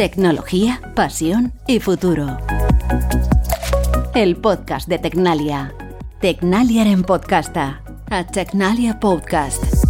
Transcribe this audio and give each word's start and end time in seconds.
Tecnología, 0.00 0.80
pasión 0.96 1.52
y 1.66 1.78
futuro. 1.78 2.38
El 4.14 4.34
podcast 4.36 4.88
de 4.88 4.98
Tecnalia. 4.98 5.74
Tecnalia 6.22 6.84
en 6.84 7.02
podcasta. 7.02 7.82
A 8.08 8.26
Tecnalia 8.26 8.98
Podcast. 8.98 9.89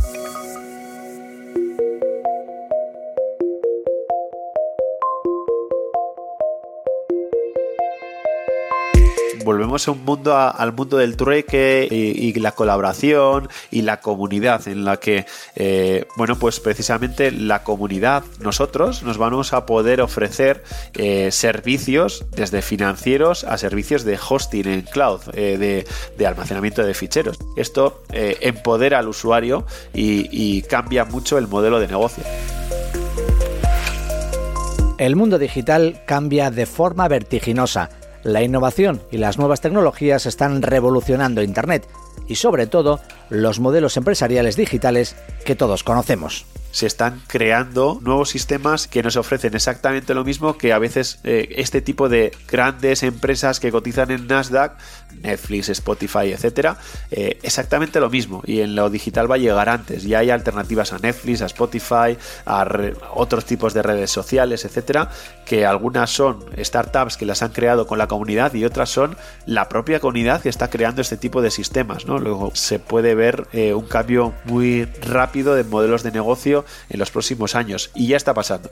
Volvemos 9.70 9.86
a 9.86 9.92
un 9.92 10.04
mundo 10.04 10.36
al 10.36 10.72
mundo 10.72 10.96
del 10.96 11.16
trueque 11.16 11.86
y, 11.90 12.32
la 12.40 12.52
colaboración 12.52 13.48
y 13.70 13.82
la 13.82 14.00
comunidad 14.00 14.66
en 14.66 14.84
la 14.84 14.96
que 14.96 15.26
eh, 15.54 16.06
bueno 16.16 16.36
pues 16.36 16.58
precisamente 16.58 17.30
la 17.30 17.62
comunidad 17.62 18.24
nosotros 18.40 19.04
nos 19.04 19.16
vamos 19.18 19.52
a 19.52 19.66
poder 19.66 20.00
ofrecer 20.00 20.64
eh, 20.94 21.30
servicios 21.30 22.24
desde 22.32 22.62
financieros 22.62 23.44
a 23.44 23.58
servicios 23.58 24.02
de 24.04 24.18
hosting 24.18 24.66
en 24.66 24.82
cloud 24.82 25.20
eh, 25.34 25.84
de, 26.16 26.26
almacenamiento 26.26 26.84
de 26.84 26.94
ficheros. 26.94 27.38
Esto 27.56 28.02
empodera 28.12 28.98
al 28.98 29.08
usuario 29.08 29.66
y 29.92 30.62
cambia 30.62 31.04
mucho 31.04 31.38
el 31.38 31.48
modelo 31.48 31.80
de 31.80 31.88
negocio. 31.88 32.22
El 34.98 35.16
mundo 35.16 35.38
digital 35.38 36.02
cambia 36.06 36.50
de 36.50 36.66
forma 36.66 37.08
vertiginosa 37.08 37.88
la 38.22 38.42
innovación 38.42 39.00
y 39.10 39.18
las 39.18 39.38
nuevas 39.38 39.60
tecnologías 39.60 40.26
están 40.26 40.62
revolucionando 40.62 41.42
Internet 41.42 41.86
y 42.28 42.36
sobre 42.36 42.66
todo 42.66 43.00
los 43.28 43.60
modelos 43.60 43.96
empresariales 43.96 44.56
digitales 44.56 45.16
que 45.44 45.56
todos 45.56 45.84
conocemos 45.84 46.46
se 46.72 46.86
están 46.86 47.20
creando 47.26 47.98
nuevos 48.02 48.30
sistemas 48.30 48.86
que 48.86 49.02
nos 49.02 49.16
ofrecen 49.16 49.54
exactamente 49.54 50.14
lo 50.14 50.24
mismo 50.24 50.56
que 50.56 50.72
a 50.72 50.78
veces 50.78 51.18
eh, 51.24 51.54
este 51.56 51.80
tipo 51.80 52.08
de 52.08 52.32
grandes 52.48 53.02
empresas 53.02 53.60
que 53.60 53.70
cotizan 53.70 54.10
en 54.10 54.26
Nasdaq, 54.26 54.76
Netflix, 55.22 55.68
Spotify, 55.68 56.32
etcétera, 56.32 56.76
eh, 57.10 57.38
exactamente 57.42 58.00
lo 58.00 58.10
mismo. 58.10 58.42
Y 58.46 58.60
en 58.60 58.74
lo 58.74 58.90
digital 58.90 59.30
va 59.30 59.34
a 59.34 59.38
llegar 59.38 59.68
antes. 59.68 60.04
Ya 60.04 60.20
hay 60.20 60.30
alternativas 60.30 60.92
a 60.92 60.98
Netflix, 60.98 61.42
a 61.42 61.46
Spotify, 61.46 62.16
a 62.46 62.66
otros 63.14 63.44
tipos 63.44 63.74
de 63.74 63.82
redes 63.82 64.10
sociales, 64.10 64.64
etcétera, 64.64 65.10
que 65.44 65.66
algunas 65.66 66.10
son 66.10 66.44
startups 66.58 67.16
que 67.16 67.26
las 67.26 67.42
han 67.42 67.52
creado 67.52 67.86
con 67.86 67.98
la 67.98 68.06
comunidad 68.06 68.54
y 68.54 68.64
otras 68.64 68.90
son 68.90 69.16
la 69.46 69.68
propia 69.68 70.00
comunidad 70.00 70.40
que 70.40 70.48
está 70.48 70.70
creando 70.70 71.02
este 71.02 71.16
tipo 71.16 71.42
de 71.42 71.50
sistemas. 71.50 72.06
¿no? 72.06 72.18
Luego 72.18 72.52
se 72.54 72.78
puede 72.78 73.14
ver 73.14 73.46
eh, 73.52 73.74
un 73.74 73.86
cambio 73.86 74.32
muy 74.44 74.84
rápido 75.02 75.54
de 75.54 75.64
modelos 75.64 76.02
de 76.02 76.12
negocio 76.12 76.59
en 76.88 76.98
los 76.98 77.10
próximos 77.10 77.54
años 77.54 77.90
y 77.94 78.08
ya 78.08 78.16
está 78.16 78.34
pasando. 78.34 78.70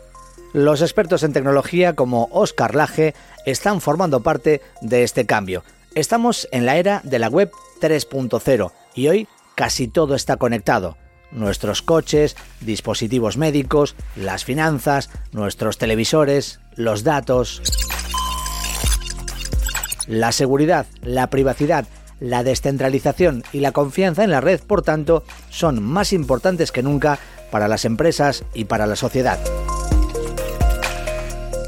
Los 0.52 0.80
expertos 0.80 1.22
en 1.22 1.32
tecnología 1.32 1.94
como 1.94 2.28
Oscar 2.32 2.74
Laje 2.74 3.14
están 3.44 3.80
formando 3.80 4.22
parte 4.22 4.62
de 4.80 5.02
este 5.02 5.26
cambio. 5.26 5.62
Estamos 5.94 6.48
en 6.52 6.64
la 6.64 6.76
era 6.76 7.00
de 7.04 7.18
la 7.18 7.28
web 7.28 7.50
3.0 7.80 8.72
y 8.94 9.08
hoy 9.08 9.28
casi 9.54 9.88
todo 9.88 10.14
está 10.14 10.36
conectado. 10.36 10.96
Nuestros 11.30 11.82
coches, 11.82 12.36
dispositivos 12.60 13.36
médicos, 13.36 13.94
las 14.16 14.44
finanzas, 14.44 15.10
nuestros 15.32 15.76
televisores, 15.76 16.60
los 16.76 17.04
datos. 17.04 17.60
La 20.06 20.32
seguridad, 20.32 20.86
la 21.02 21.28
privacidad, 21.28 21.86
la 22.20 22.42
descentralización 22.42 23.44
y 23.52 23.60
la 23.60 23.72
confianza 23.72 24.24
en 24.24 24.30
la 24.30 24.40
red, 24.40 24.60
por 24.60 24.82
tanto, 24.82 25.24
son 25.50 25.82
más 25.82 26.14
importantes 26.14 26.72
que 26.72 26.82
nunca 26.82 27.18
para 27.50 27.68
las 27.68 27.84
empresas 27.84 28.44
y 28.54 28.64
para 28.64 28.86
la 28.86 28.96
sociedad. 28.96 29.38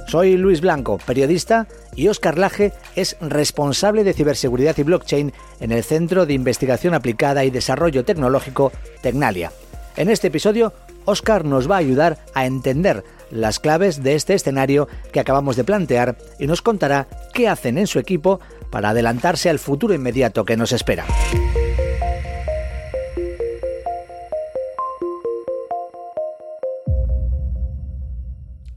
Soy 0.07 0.37
Luis 0.37 0.61
Blanco, 0.61 0.99
periodista, 1.07 1.69
y 1.95 2.09
Oscar 2.09 2.37
Laje 2.37 2.73
es 2.97 3.17
responsable 3.21 4.03
de 4.03 4.13
ciberseguridad 4.13 4.77
y 4.79 4.83
blockchain 4.83 5.33
en 5.61 5.73
el 5.73 5.85
Centro 5.85 6.27
de 6.27 6.35
Investigación 6.35 6.95
Aplicada 6.95 7.45
y 7.45 7.51
Desarrollo 7.51 8.05
Tecnológico 8.05 8.73
Tecnalia. 9.03 9.53
En 9.97 10.09
este 10.09 10.29
episodio, 10.29 10.73
Oscar 11.05 11.45
nos 11.45 11.71
va 11.71 11.77
a 11.77 11.79
ayudar 11.79 12.19
a 12.35 12.47
entender 12.47 13.05
las 13.31 13.61
claves 13.61 14.03
de 14.03 14.15
este 14.15 14.35
escenario 14.35 14.89
que 15.13 15.21
acabamos 15.21 15.57
de 15.57 15.65
plantear 15.65 16.17
y 16.39 16.47
nos 16.47 16.63
contará 16.63 17.07
qué 17.33 17.49
hacen 17.49 17.79
en 17.79 17.87
su 17.87 17.99
equipo 17.99 18.41
para 18.71 18.91
adelantarse 18.91 19.49
al 19.51 19.59
futuro 19.59 19.95
inmediato 19.95 20.45
que 20.45 20.57
nos 20.57 20.73
espera. 20.73 21.05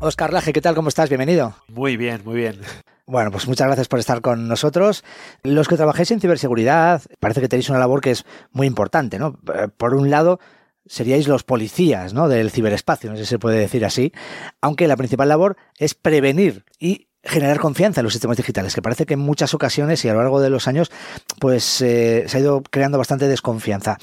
Oscar 0.04 0.34
Laje, 0.34 0.52
¿qué 0.52 0.60
tal? 0.60 0.76
¿Cómo 0.76 0.90
estás? 0.90 1.08
Bienvenido. 1.08 1.56
Muy 1.70 1.96
bien, 1.96 2.24
muy 2.26 2.36
bien. 2.36 2.60
Bueno, 3.06 3.32
pues 3.32 3.48
muchas 3.48 3.68
gracias 3.68 3.88
por 3.88 4.00
estar 4.00 4.20
con 4.20 4.50
nosotros. 4.50 5.02
Los 5.44 5.70
que 5.70 5.78
trabajáis 5.78 6.12
en 6.12 6.20
ciberseguridad, 6.20 7.02
parece 7.22 7.40
que 7.40 7.48
tenéis 7.48 7.70
una 7.70 7.80
labor 7.80 8.02
que 8.02 8.12
es 8.12 8.26
muy 8.52 8.68
importante, 8.68 9.18
¿no? 9.18 9.40
Eh, 9.56 9.70
por 9.78 9.94
un 9.94 10.10
lado, 10.10 10.42
seríais 10.86 11.30
los 11.30 11.44
policías, 11.44 12.14
¿no? 12.14 12.28
Del 12.28 12.52
ciberespacio, 12.52 13.12
no 13.12 13.16
sé 13.16 13.24
si 13.24 13.30
se 13.30 13.40
puede 13.40 13.58
decir 13.60 13.86
así, 13.86 14.12
aunque 14.60 14.90
la 14.90 14.98
principal 14.98 15.30
labor 15.30 15.56
es 15.78 15.94
prevenir 15.94 16.66
y 16.80 17.08
generar 17.24 17.60
confianza 17.60 18.02
en 18.02 18.04
los 18.04 18.12
sistemas 18.12 18.36
digitales, 18.36 18.76
que 18.76 18.82
parece 18.82 19.06
que 19.06 19.14
en 19.14 19.22
muchas 19.22 19.54
ocasiones 19.54 20.04
y 20.04 20.10
a 20.10 20.14
lo 20.14 20.20
largo 20.20 20.42
de 20.42 20.50
los 20.50 20.68
años, 20.68 20.92
pues 21.40 21.82
eh, 21.82 22.26
se 22.28 22.38
ha 22.38 22.42
ido 22.42 22.62
creando 22.70 22.98
bastante 22.98 23.30
desconfianza. 23.30 23.98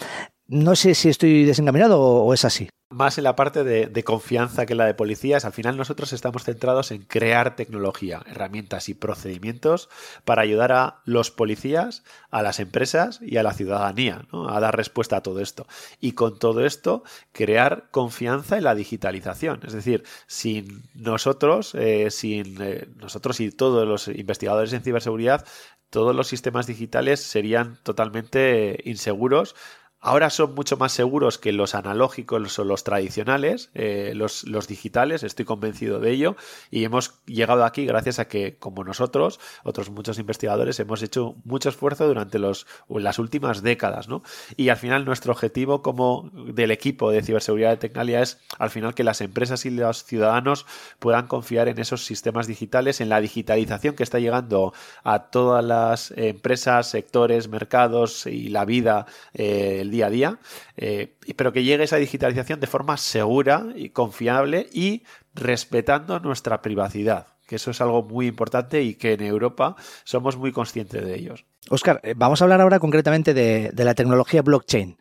No 0.52 0.74
sé 0.74 0.96
si 0.96 1.08
estoy 1.08 1.44
desencaminado 1.44 2.00
o 2.00 2.34
es 2.34 2.44
así 2.44 2.68
más 2.90 3.18
en 3.18 3.24
la 3.24 3.36
parte 3.36 3.62
de, 3.62 4.04
confianza 4.04 4.66
que 4.66 4.74
la 4.74 4.84
de 4.84 4.94
policías. 4.94 5.44
Al 5.44 5.52
final 5.52 5.76
nosotros 5.76 6.12
estamos 6.12 6.44
centrados 6.44 6.90
en 6.90 7.02
crear 7.02 7.54
tecnología, 7.54 8.20
herramientas 8.26 8.88
y 8.88 8.94
procedimientos 8.94 9.88
para 10.24 10.42
ayudar 10.42 10.72
a 10.72 11.00
los 11.04 11.30
policías, 11.30 12.02
a 12.30 12.42
las 12.42 12.58
empresas 12.58 13.20
y 13.22 13.36
a 13.36 13.44
la 13.44 13.54
ciudadanía 13.54 14.26
a 14.32 14.60
dar 14.60 14.76
respuesta 14.76 15.16
a 15.16 15.22
todo 15.22 15.40
esto. 15.40 15.66
Y 16.00 16.12
con 16.12 16.38
todo 16.38 16.66
esto, 16.66 17.04
crear 17.32 17.88
confianza 17.92 18.58
en 18.58 18.64
la 18.64 18.74
digitalización. 18.74 19.60
Es 19.64 19.72
decir, 19.72 20.02
sin 20.26 20.82
nosotros, 20.94 21.76
eh, 21.76 22.10
sin 22.10 22.60
eh, 22.60 22.88
nosotros 22.96 23.38
y 23.38 23.52
todos 23.52 23.86
los 23.86 24.08
investigadores 24.08 24.72
en 24.72 24.82
ciberseguridad, 24.82 25.46
todos 25.90 26.14
los 26.14 26.28
sistemas 26.28 26.66
digitales 26.66 27.20
serían 27.20 27.78
totalmente 27.82 28.80
inseguros 28.84 29.54
Ahora 30.02 30.30
son 30.30 30.54
mucho 30.54 30.78
más 30.78 30.92
seguros 30.92 31.36
que 31.36 31.52
los 31.52 31.74
analógicos 31.74 32.58
o 32.58 32.64
los 32.64 32.84
tradicionales, 32.84 33.70
eh, 33.74 34.12
los, 34.14 34.46
digitales, 34.66 35.22
estoy 35.22 35.44
convencido 35.44 36.00
de 36.00 36.10
ello, 36.10 36.36
y 36.70 36.84
hemos 36.84 37.22
llegado 37.26 37.66
aquí 37.66 37.84
gracias 37.84 38.18
a 38.18 38.26
que, 38.26 38.56
como 38.56 38.82
nosotros, 38.82 39.40
otros 39.62 39.90
muchos 39.90 40.18
investigadores, 40.18 40.80
hemos 40.80 41.02
hecho 41.02 41.34
mucho 41.44 41.68
esfuerzo 41.68 42.06
durante 42.06 42.38
los, 42.38 42.66
las 42.88 43.18
últimas 43.18 43.62
décadas, 43.62 44.08
¿no? 44.08 44.22
Y 44.56 44.70
al 44.70 44.78
final 44.78 45.04
nuestro 45.04 45.32
objetivo 45.32 45.82
como 45.82 46.30
del 46.32 46.70
equipo 46.70 47.10
de 47.10 47.22
ciberseguridad 47.22 47.70
de 47.70 47.76
Tecnalia 47.76 48.22
es, 48.22 48.38
al 48.58 48.70
final, 48.70 48.94
que 48.94 49.04
las 49.04 49.20
empresas 49.20 49.66
y 49.66 49.70
los 49.70 50.04
ciudadanos 50.04 50.64
puedan 50.98 51.26
confiar 51.26 51.68
en 51.68 51.78
esos 51.78 52.06
sistemas 52.06 52.46
digitales, 52.46 53.02
en 53.02 53.10
la 53.10 53.20
digitalización 53.20 53.96
que 53.96 54.02
está 54.02 54.18
llegando 54.18 54.72
a 55.04 55.30
todas 55.30 55.62
las 55.62 56.10
empresas, 56.16 56.88
sectores, 56.88 57.48
mercados 57.48 58.24
y 58.24 58.48
la 58.48 58.64
vida, 58.64 59.04
eh, 59.34 59.88
día 59.90 60.06
a 60.06 60.10
día, 60.10 60.38
eh, 60.76 61.16
pero 61.36 61.52
que 61.52 61.64
llegue 61.64 61.84
esa 61.84 61.96
digitalización 61.96 62.60
de 62.60 62.66
forma 62.66 62.96
segura 62.96 63.66
y 63.74 63.90
confiable 63.90 64.68
y 64.72 65.04
respetando 65.34 66.20
nuestra 66.20 66.62
privacidad 66.62 67.26
que 67.46 67.56
eso 67.56 67.72
es 67.72 67.80
algo 67.80 68.04
muy 68.04 68.28
importante 68.28 68.80
y 68.80 68.94
que 68.94 69.14
en 69.14 69.22
Europa 69.22 69.74
somos 70.04 70.36
muy 70.36 70.52
conscientes 70.52 71.04
de 71.04 71.16
ellos. 71.16 71.46
Oscar, 71.68 72.00
eh, 72.04 72.14
vamos 72.16 72.40
a 72.40 72.44
hablar 72.44 72.60
ahora 72.60 72.78
concretamente 72.78 73.34
de, 73.34 73.72
la 73.74 73.94
tecnología 73.94 74.42
blockchain. 74.42 74.96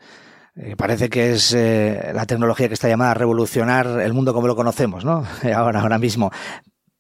Eh, 0.56 0.76
parece 0.76 1.10
que 1.10 1.34
es 1.34 1.54
la 1.54 2.26
tecnología 2.26 2.68
que 2.68 2.74
está 2.74 2.90
llamada 2.90 3.12
a 3.12 3.14
revolucionar 3.14 4.02
el 4.02 4.14
mundo 4.14 4.34
como 4.34 4.48
lo 4.48 4.56
conocemos, 4.56 5.06
¿no? 5.06 5.28
Ahora, 5.56 5.82
ahora 5.82 6.00
mismo. 6.00 6.32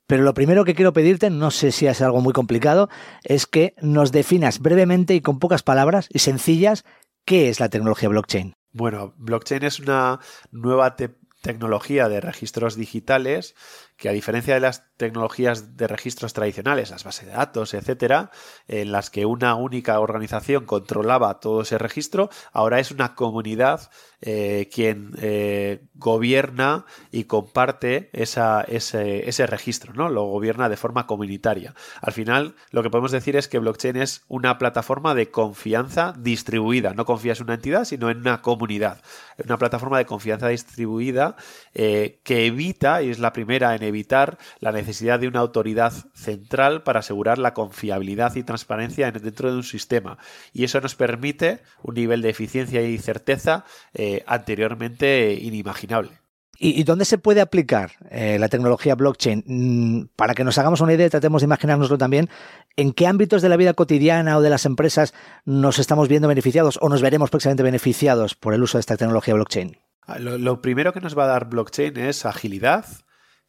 Pero 0.10 0.24
lo 0.24 0.34
primero 0.34 0.66
que 0.66 0.74
quiero 0.74 0.92
pedirte, 0.92 1.30
no 1.30 1.52
sé 1.52 1.72
si 1.72 1.86
es 1.86 2.02
algo 2.02 2.20
muy 2.20 2.34
complicado, 2.34 2.90
es 3.24 3.46
que 3.46 3.76
nos 3.80 4.12
definas 4.12 4.58
brevemente 4.58 5.14
y 5.14 5.22
con 5.22 5.38
pocas 5.38 5.62
palabras 5.62 6.10
y 6.12 6.18
sencillas 6.18 6.84
¿Qué 7.30 7.50
es 7.50 7.60
la 7.60 7.70
tecnología 7.70 8.10
blockchain? 8.10 8.56
Bueno, 8.72 9.14
blockchain 9.18 9.62
es 9.62 9.80
una 9.80 10.20
nueva 10.50 10.96
tecnología 11.44 12.10
de 12.10 12.22
registros 12.22 12.76
digitales 12.76 13.54
que 14.00 14.08
a 14.08 14.14
diferencia 14.14 14.54
de 14.54 14.62
las 14.62 14.86
tecnologías 14.96 15.76
de 15.76 15.88
registros 15.88 16.34
tradicionales, 16.34 16.90
las 16.90 17.04
bases 17.04 17.26
de 17.28 17.34
datos, 17.34 17.74
etcétera, 17.74 18.32
en 18.68 18.94
las 18.94 19.10
que 19.10 19.26
una 19.26 19.56
única 19.56 20.00
organización 20.00 20.66
controlaba 20.66 21.40
todo 21.42 21.62
ese 21.62 21.78
registro, 21.78 22.30
ahora 22.54 22.80
es 22.80 22.92
una 22.92 23.14
comunidad 23.14 23.92
eh, 24.22 24.70
quien 24.74 25.12
eh, 25.22 25.86
gobierna 25.96 26.86
y 27.10 27.24
comparte 27.24 28.10
ese, 28.12 28.42
ese, 28.68 29.48
registro, 29.48 29.94
¿no? 29.94 30.10
Lo 30.10 30.26
gobierna 30.26 30.68
de 30.68 30.76
forma 30.76 31.08
comunitaria. 31.08 31.74
Al 32.02 32.12
final, 32.12 32.56
lo 32.72 32.84
que 32.84 32.90
podemos 32.90 33.12
decir 33.12 33.38
es 33.38 33.48
que 33.48 33.60
blockchain 33.60 33.96
es 33.96 34.24
una 34.28 34.58
plataforma 34.58 35.16
de 35.16 35.32
confianza 35.32 36.14
distribuida. 36.18 36.94
No 36.94 37.06
confías 37.06 37.40
en 37.40 37.46
una 37.46 37.54
entidad, 37.54 37.86
sino 37.86 38.10
en 38.10 38.18
una 38.18 38.42
comunidad. 38.42 39.02
Una 39.44 39.58
plataforma 39.58 39.98
de 39.98 40.06
confianza 40.06 40.50
distribuida 40.50 41.38
eh, 41.74 42.20
que 42.24 42.46
evita, 42.46 43.02
y 43.02 43.12
es 43.12 43.20
la 43.20 43.32
primera 43.32 43.74
en 43.74 43.84
evitar 43.90 44.38
la 44.60 44.72
necesidad 44.72 45.20
de 45.20 45.28
una 45.28 45.40
autoridad 45.40 45.94
central 46.14 46.84
para 46.84 47.00
asegurar 47.00 47.38
la 47.38 47.54
confiabilidad 47.54 48.36
y 48.36 48.44
transparencia 48.44 49.12
dentro 49.12 49.52
de 49.52 49.58
un 49.58 49.64
sistema. 49.64 50.18
Y 50.54 50.64
eso 50.64 50.82
nos 50.82 50.96
permite 50.96 51.62
un 51.84 51.96
nivel 51.96 52.22
de 52.22 52.30
eficiencia 52.30 52.82
y 52.82 52.98
certeza 52.98 53.66
eh, 53.94 54.24
anteriormente 54.28 55.34
inimaginable. 55.34 56.20
¿Y, 56.62 56.84
dónde 56.84 57.06
se 57.06 57.18
puede 57.18 57.40
aplicar 57.40 57.92
eh, 58.12 58.38
la 58.38 58.50
tecnología 58.50 58.94
blockchain? 58.94 59.44
Mm, 59.48 60.10
para 60.18 60.36
que 60.36 60.44
nos 60.44 60.58
hagamos 60.58 60.82
una 60.82 60.94
idea 60.94 61.08
y 61.08 61.10
tratemos 61.10 61.42
de 61.42 61.46
imaginárnoslo 61.46 61.98
también, 61.98 62.30
¿en 62.76 62.92
qué 62.92 63.08
ámbitos 63.08 63.42
de 63.42 63.48
la 63.48 63.56
vida 63.56 63.74
cotidiana 63.74 64.38
o 64.38 64.42
de 64.42 64.50
las 64.50 64.66
empresas 64.66 65.14
nos 65.46 65.80
estamos 65.80 66.10
viendo 66.10 66.28
beneficiados 66.28 66.78
o 66.82 66.90
nos 66.90 67.02
veremos 67.02 67.30
próximamente 67.30 67.64
beneficiados 67.64 68.36
por 68.36 68.54
el 68.54 68.62
uso 68.62 68.78
de 68.78 68.82
esta 68.82 68.98
tecnología 68.98 69.36
blockchain? 69.36 69.78
Ah, 70.06 70.20
lo 70.20 70.62
primero 70.62 70.92
que 70.92 71.00
nos 71.00 71.18
va 71.18 71.24
a 71.24 71.28
dar 71.28 71.50
blockchain 71.50 71.96
es 71.96 72.26
agilidad, 72.26 72.86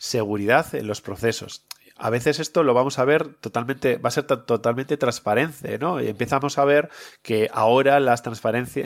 seguridad 0.01 0.75
en 0.75 0.87
los 0.87 1.03
procesos 1.03 1.67
a 2.01 2.11
veces 2.11 2.41
esto 2.41 2.63
lo 2.63 2.73
vamos 2.73 2.99
a 2.99 3.05
ver 3.05 3.35
totalmente, 3.35 3.99
va 3.99 4.09
a 4.09 4.11
ser 4.11 4.25
totalmente 4.25 4.97
transparente, 4.97 5.79
¿no? 5.79 6.01
Y 6.01 6.09
empezamos 6.09 6.57
a 6.57 6.65
ver 6.65 6.89
que 7.23 7.51
ahora 7.53 8.01
las 8.01 8.23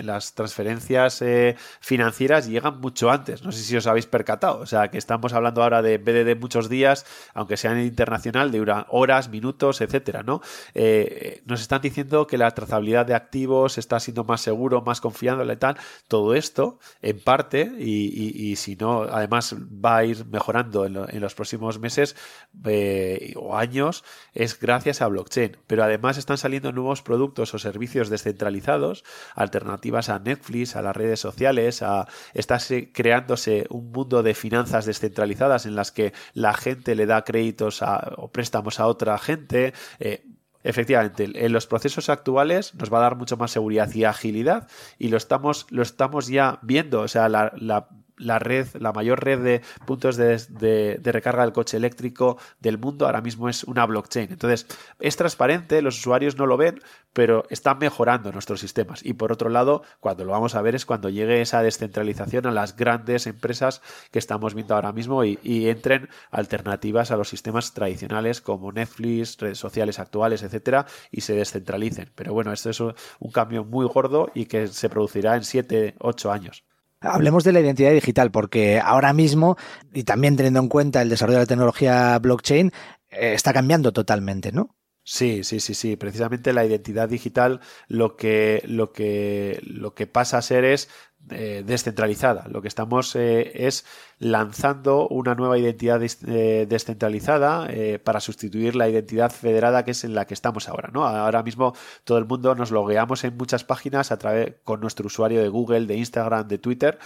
las 0.02 0.34
transferencias 0.34 1.22
eh, 1.22 1.56
financieras 1.81 2.49
llegan 2.49 2.81
mucho 2.81 3.11
antes. 3.11 3.43
No 3.43 3.52
sé 3.52 3.62
si 3.62 3.76
os 3.76 3.87
habéis 3.87 4.06
percatado. 4.06 4.58
O 4.58 4.66
sea, 4.66 4.88
que 4.88 4.99
estamos 4.99 5.32
hablando 5.32 5.62
ahora 5.62 5.81
de 5.81 5.99
BDD 5.99 6.38
muchos 6.40 6.69
días, 6.69 7.06
aunque 7.34 7.56
sea 7.56 7.72
en 7.72 7.87
internacional, 7.87 8.50
de 8.50 8.84
horas, 8.88 9.28
minutos, 9.28 9.81
etcétera, 9.81 10.22
¿no? 10.22 10.40
Eh, 10.75 11.43
nos 11.46 11.61
están 11.61 11.82
diciendo 11.82 12.26
que 12.26 12.38
la 12.38 12.50
trazabilidad 12.50 13.06
de 13.06 13.14
activos 13.14 13.78
está 13.78 14.00
siendo 14.00 14.25
más 14.25 14.40
seguro, 14.40 14.82
más 14.82 15.00
confiable 15.00 15.52
y 15.52 15.56
tal. 15.56 15.76
Todo 16.08 16.34
esto, 16.34 16.78
en 17.00 17.20
parte, 17.20 17.70
y, 17.78 18.56
si 18.56 18.76
no, 18.76 19.02
además 19.02 19.55
va 19.55 19.99
a 19.99 20.05
ir 20.05 20.26
mejorando 20.26 20.87
en, 20.87 21.20
los 21.20 21.34
próximos 21.34 21.78
meses. 21.78 22.16
Eh, 22.64 23.04
o 23.37 23.56
años 23.56 24.05
es 24.33 24.59
gracias 24.59 25.03
a 25.03 25.09
blockchain. 25.09 25.56
Pero 25.67 25.85
además 25.85 26.19
están 26.19 26.39
saliendo 26.39 26.73
nuevos 26.73 27.03
productos 27.03 27.55
o 27.55 27.59
servicios 27.59 28.09
descentralizados, 28.09 29.05
alternativas 29.35 30.09
a 30.09 30.19
Netflix, 30.19 30.77
a 30.77 30.83
las 30.83 30.97
redes 30.97 31.21
sociales, 31.21 31.83
a 31.83 32.06
está 32.33 32.59
creándose 32.93 33.67
un 33.71 33.93
mundo 33.93 34.23
de 34.23 34.35
finanzas 34.35 34.87
descentralizadas 34.87 35.67
en 35.67 35.75
las 35.75 35.93
que 35.93 36.12
la 36.33 36.55
gente 36.55 36.95
le 36.95 37.06
da 37.06 37.25
créditos 37.25 37.83
o 38.17 38.29
préstamos 38.29 38.81
a 38.81 38.87
otra 38.87 39.19
gente. 39.19 39.73
Eh, 39.99 40.25
efectivamente, 40.62 41.29
en 41.35 41.53
los 41.53 41.67
procesos 41.67 42.09
actuales 42.09 42.75
nos 42.75 42.93
va 42.93 42.99
a 42.99 43.03
dar 43.03 43.17
mucho 43.17 43.37
más 43.37 43.50
seguridad 43.50 43.93
y 43.95 44.05
agilidad 44.05 44.69
y 44.99 45.09
lo 45.09 45.17
estamos, 45.17 45.67
lo 45.71 45.83
estamos 45.83 46.29
ya 46.29 46.59
viendo. 46.62 47.00
O 47.00 47.09
sea, 47.09 47.29
la 47.29 47.89
red, 48.16 48.69
la 48.78 48.93
mayor 48.93 49.22
red 49.25 49.40
de 49.40 49.62
puntos 49.87 50.16
de, 50.16 51.00
recarga 51.05 51.43
del 51.43 51.52
coche 51.52 51.76
eléctrico 51.76 52.38
del 52.61 52.78
mundo 52.78 53.06
ahora 53.06 53.20
mismo 53.20 53.49
es 53.49 53.64
una 53.64 53.87
blockchain. 53.87 54.31
Entonces, 54.31 54.66
es 55.00 55.16
transparente, 55.16 55.82
los 55.82 55.99
usuarios 55.99 56.37
no 56.37 56.46
lo 56.46 56.56
ven, 56.56 56.81
pero 57.12 57.44
están 57.50 57.78
mejorando 57.78 58.32
nuestros 58.32 58.61
sistemas. 58.61 59.05
Y 59.05 59.14
por 59.14 59.32
otro 59.32 59.49
lado, 59.49 59.82
cuando 60.00 60.25
lo 60.25 60.32
vamos 60.32 60.55
a 60.55 60.62
ver 60.62 60.75
es 60.75 60.87
cuando 60.87 61.08
llegue 61.08 61.40
esa 61.40 61.62
descentralización 61.62 62.46
a 62.46 62.50
las 62.50 62.76
grandes 62.76 63.26
empresas 63.26 63.82
que 64.11 64.19
estamos 64.19 64.55
viendo 64.55 64.75
ahora 64.75 64.93
mismo 64.93 65.25
y, 65.25 65.38
entren 65.64 66.08
alternativas 66.31 67.11
a 67.11 67.16
los 67.16 67.28
sistemas 67.28 67.72
tradicionales 67.72 68.40
como 68.40 68.72
Netflix, 68.72 69.38
redes 69.38 69.58
sociales 69.58 69.99
actuales, 69.99 70.43
etcétera, 70.43 70.87
y 71.11 71.22
se 71.22 71.34
descentralicen. 71.34 72.11
Pero 72.14 72.34
bueno, 72.34 72.52
esto 72.52 72.70
es 72.70 72.81
un 72.81 73.31
cambio 73.32 73.64
muy 73.64 73.87
gordo 73.87 74.31
y 74.34 74.46
que 74.46 74.66
se 74.66 74.88
producirá 74.88 75.37
en 75.37 75.44
7, 75.44 75.94
8 76.00 76.32
años. 76.32 76.64
Hablemos 77.05 77.45
de 77.45 77.53
la 77.53 77.61
identidad 77.61 77.93
digital, 77.93 78.31
porque 78.31 78.81
ahora 78.81 79.12
mismo, 79.12 79.56
y 79.93 80.05
también 80.05 80.37
teniendo 80.37 80.61
en 80.61 80.69
cuenta 80.69 81.03
el 81.03 81.09
desarrollo 81.09 81.39
de 81.39 81.43
la 81.45 81.47
tecnología 81.47 82.19
blockchain, 82.19 82.73
eh, 83.11 83.33
está 83.35 83.53
cambiando 83.53 83.93
totalmente, 83.93 84.53
¿no? 84.53 84.75
Sí, 85.06 85.45
sí, 85.45 85.61
sí, 85.61 85.75
sí. 85.75 85.97
Precisamente 85.97 86.55
la 86.55 86.65
identidad 86.65 87.09
digital 87.11 87.61
lo 87.89 88.17
que, 88.17 88.62
lo 88.67 88.93
que, 88.93 89.61
lo 89.62 89.95
que 89.95 90.06
pasa 90.06 90.39
a 90.39 90.43
ser 90.43 90.65
es 90.65 90.89
eh, 91.31 91.62
descentralizada. 91.67 92.49
Lo 92.49 92.62
que 92.62 92.69
estamos 92.69 93.15
eh, 93.15 93.67
es 93.67 93.85
lanzando 94.19 95.06
una 95.09 95.35
nueva 95.35 95.59
identidad 95.59 96.01
eh, 96.03 96.67
descentralizada 96.67 97.69
para 98.03 98.21
sustituir 98.21 98.77
la 98.77 98.89
identidad 98.89 99.31
federada 99.31 99.85
que 99.85 99.91
es 99.91 100.05
en 100.05 100.15
la 100.15 100.27
que 100.27 100.33
estamos 100.33 100.71
ahora. 100.71 100.91
¿no? 100.91 101.05
Ahora 101.07 101.43
mismo 101.43 101.75
todo 102.05 102.17
el 102.17 102.25
mundo 102.25 102.55
nos 102.55 102.71
logueamos 102.71 103.25
en 103.25 103.37
muchas 103.37 103.62
páginas 103.62 104.11
a 104.11 104.19
través 104.19 104.55
con 104.65 104.81
nuestro 104.81 105.07
usuario 105.07 105.43
de 105.43 105.49
Google, 105.49 105.87
de 105.87 105.97
Instagram, 105.97 106.49
de 106.49 106.59
Twitter 106.59 106.99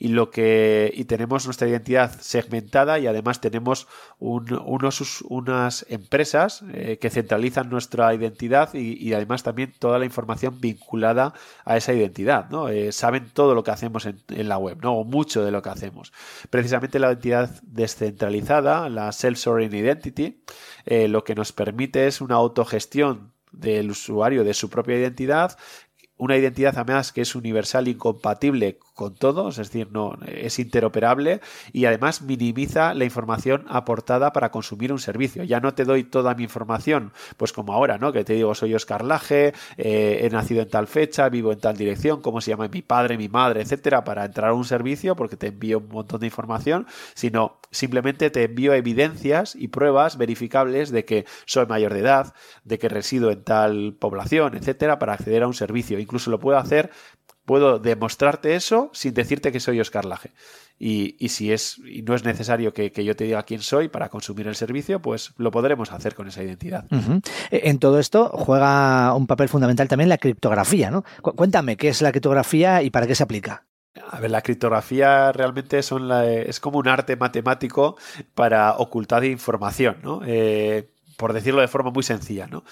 y 0.00 0.08
lo 0.08 0.30
que 0.30 0.90
y 0.96 1.04
tenemos 1.04 1.44
nuestra 1.44 1.68
identidad 1.68 2.18
segmentada 2.20 2.98
y 2.98 3.06
además 3.06 3.42
tenemos 3.42 3.86
unos, 4.18 5.20
unas 5.28 5.84
empresas 5.90 6.64
eh, 6.72 6.96
que 6.98 7.10
centralizan 7.10 7.68
nuestra 7.68 8.12
identidad 8.14 8.72
y, 8.72 9.12
además 9.12 9.42
también 9.42 9.74
toda 9.78 9.98
la 9.98 10.06
información 10.06 10.58
vinculada 10.58 11.34
a 11.66 11.76
esa 11.76 11.92
identidad, 11.92 12.48
¿no? 12.48 12.70
Eh, 12.70 12.92
saben 12.92 13.28
todo 13.34 13.54
lo 13.54 13.62
que 13.62 13.72
hacemos 13.72 14.06
en, 14.06 14.48
la 14.48 14.56
web, 14.56 14.78
¿no? 14.82 14.94
O 14.94 15.04
mucho 15.04 15.44
de 15.44 15.50
lo 15.50 15.60
que 15.60 15.68
hacemos. 15.68 16.14
Precisamente 16.48 16.98
la 16.98 17.08
identidad 17.08 17.50
descentralizada, 17.62 18.88
la 18.88 19.12
Self-Sovereign 19.12 19.74
Identity, 19.74 20.42
eh, 20.86 21.08
lo 21.08 21.24
que 21.24 21.34
nos 21.34 21.52
permite 21.52 22.06
es 22.06 22.22
una 22.22 22.36
autogestión 22.36 23.34
del 23.52 23.90
usuario 23.90 24.44
de 24.44 24.54
su 24.54 24.70
propia 24.70 24.96
identidad 24.96 25.58
una 26.20 26.36
identidad 26.36 26.74
además 26.76 27.12
que 27.12 27.22
es 27.22 27.34
universal 27.34 27.88
y 27.88 27.94
compatible 27.94 28.78
con 28.94 29.14
todos, 29.14 29.58
es 29.58 29.68
decir, 29.68 29.88
no 29.90 30.18
es 30.26 30.58
interoperable 30.58 31.40
y 31.72 31.86
además 31.86 32.20
minimiza 32.20 32.92
la 32.92 33.04
información 33.04 33.64
aportada 33.68 34.32
para 34.34 34.50
consumir 34.50 34.92
un 34.92 34.98
servicio. 34.98 35.42
Ya 35.44 35.60
no 35.60 35.72
te 35.72 35.84
doy 35.84 36.04
toda 36.04 36.34
mi 36.34 36.42
información, 36.42 37.12
pues 37.38 37.54
como 37.54 37.72
ahora, 37.72 37.96
¿no? 37.96 38.12
Que 38.12 38.24
te 38.24 38.34
digo, 38.34 38.54
soy 38.54 38.74
Oscar 38.74 39.02
Laje, 39.02 39.54
eh, 39.78 40.20
he 40.22 40.28
nacido 40.28 40.60
en 40.60 40.68
tal 40.68 40.86
fecha, 40.86 41.30
vivo 41.30 41.52
en 41.52 41.60
tal 41.60 41.78
dirección, 41.78 42.20
cómo 42.20 42.42
se 42.42 42.50
llama 42.50 42.68
mi 42.68 42.82
padre, 42.82 43.16
mi 43.16 43.30
madre, 43.30 43.62
etcétera, 43.62 44.04
para 44.04 44.26
entrar 44.26 44.50
a 44.50 44.54
un 44.54 44.66
servicio, 44.66 45.16
porque 45.16 45.36
te 45.36 45.46
envío 45.46 45.78
un 45.78 45.88
montón 45.88 46.20
de 46.20 46.26
información, 46.26 46.86
sino 47.14 47.59
simplemente 47.70 48.30
te 48.30 48.44
envío 48.44 48.74
evidencias 48.74 49.54
y 49.54 49.68
pruebas 49.68 50.16
verificables 50.16 50.90
de 50.90 51.04
que 51.04 51.24
soy 51.46 51.66
mayor 51.66 51.94
de 51.94 52.00
edad, 52.00 52.34
de 52.64 52.78
que 52.78 52.88
resido 52.88 53.30
en 53.30 53.42
tal 53.42 53.94
población, 53.98 54.56
etcétera, 54.56 54.98
para 54.98 55.14
acceder 55.14 55.42
a 55.42 55.46
un 55.46 55.54
servicio. 55.54 55.98
Incluso 55.98 56.30
lo 56.30 56.40
puedo 56.40 56.58
hacer 56.58 56.90
puedo 57.50 57.80
demostrarte 57.80 58.54
eso 58.54 58.90
sin 58.92 59.12
decirte 59.12 59.50
que 59.50 59.58
soy 59.58 59.80
Oscar 59.80 60.04
Laje. 60.04 60.30
Y, 60.78 61.28
si 61.28 61.52
es 61.52 61.78
y 61.84 62.02
no 62.02 62.14
es 62.14 62.24
necesario 62.24 62.72
que, 62.72 62.92
yo 63.04 63.16
te 63.16 63.24
diga 63.24 63.42
quién 63.42 63.60
soy 63.60 63.88
para 63.88 64.08
consumir 64.08 64.46
el 64.46 64.54
servicio, 64.54 65.02
pues 65.02 65.32
lo 65.36 65.50
podremos 65.50 65.90
hacer 65.90 66.14
con 66.14 66.28
esa 66.28 66.44
identidad. 66.44 66.86
E, 67.50 67.68
en 67.68 67.80
todo 67.80 67.98
esto 67.98 68.30
juega 68.32 69.12
un 69.14 69.26
papel 69.26 69.48
fundamental 69.48 69.88
también 69.88 70.08
la 70.08 70.18
criptografía, 70.18 70.92
¿no? 70.92 71.04
Cuéntame 71.22 71.76
qué 71.76 71.88
es 71.88 72.00
la 72.02 72.12
criptografía 72.12 72.82
y 72.82 72.90
para 72.90 73.08
qué 73.08 73.16
se 73.16 73.24
aplica. 73.24 73.66
A 74.08 74.20
ver, 74.20 74.30
la 74.30 74.42
criptografía 74.42 75.32
realmente 75.32 75.82
son 75.82 76.10
es 76.12 76.60
como 76.60 76.78
un 76.78 76.88
arte 76.88 77.16
matemático 77.16 77.96
para 78.34 78.76
ocultar 78.76 79.24
información, 79.24 79.98
¿no? 80.02 80.20
Eh, 80.24 80.90
por 81.16 81.32
decirlo 81.32 81.60
de 81.60 81.68
forma 81.68 81.90
muy 81.90 82.02
sencilla, 82.02 82.46
¿no? 82.46 82.64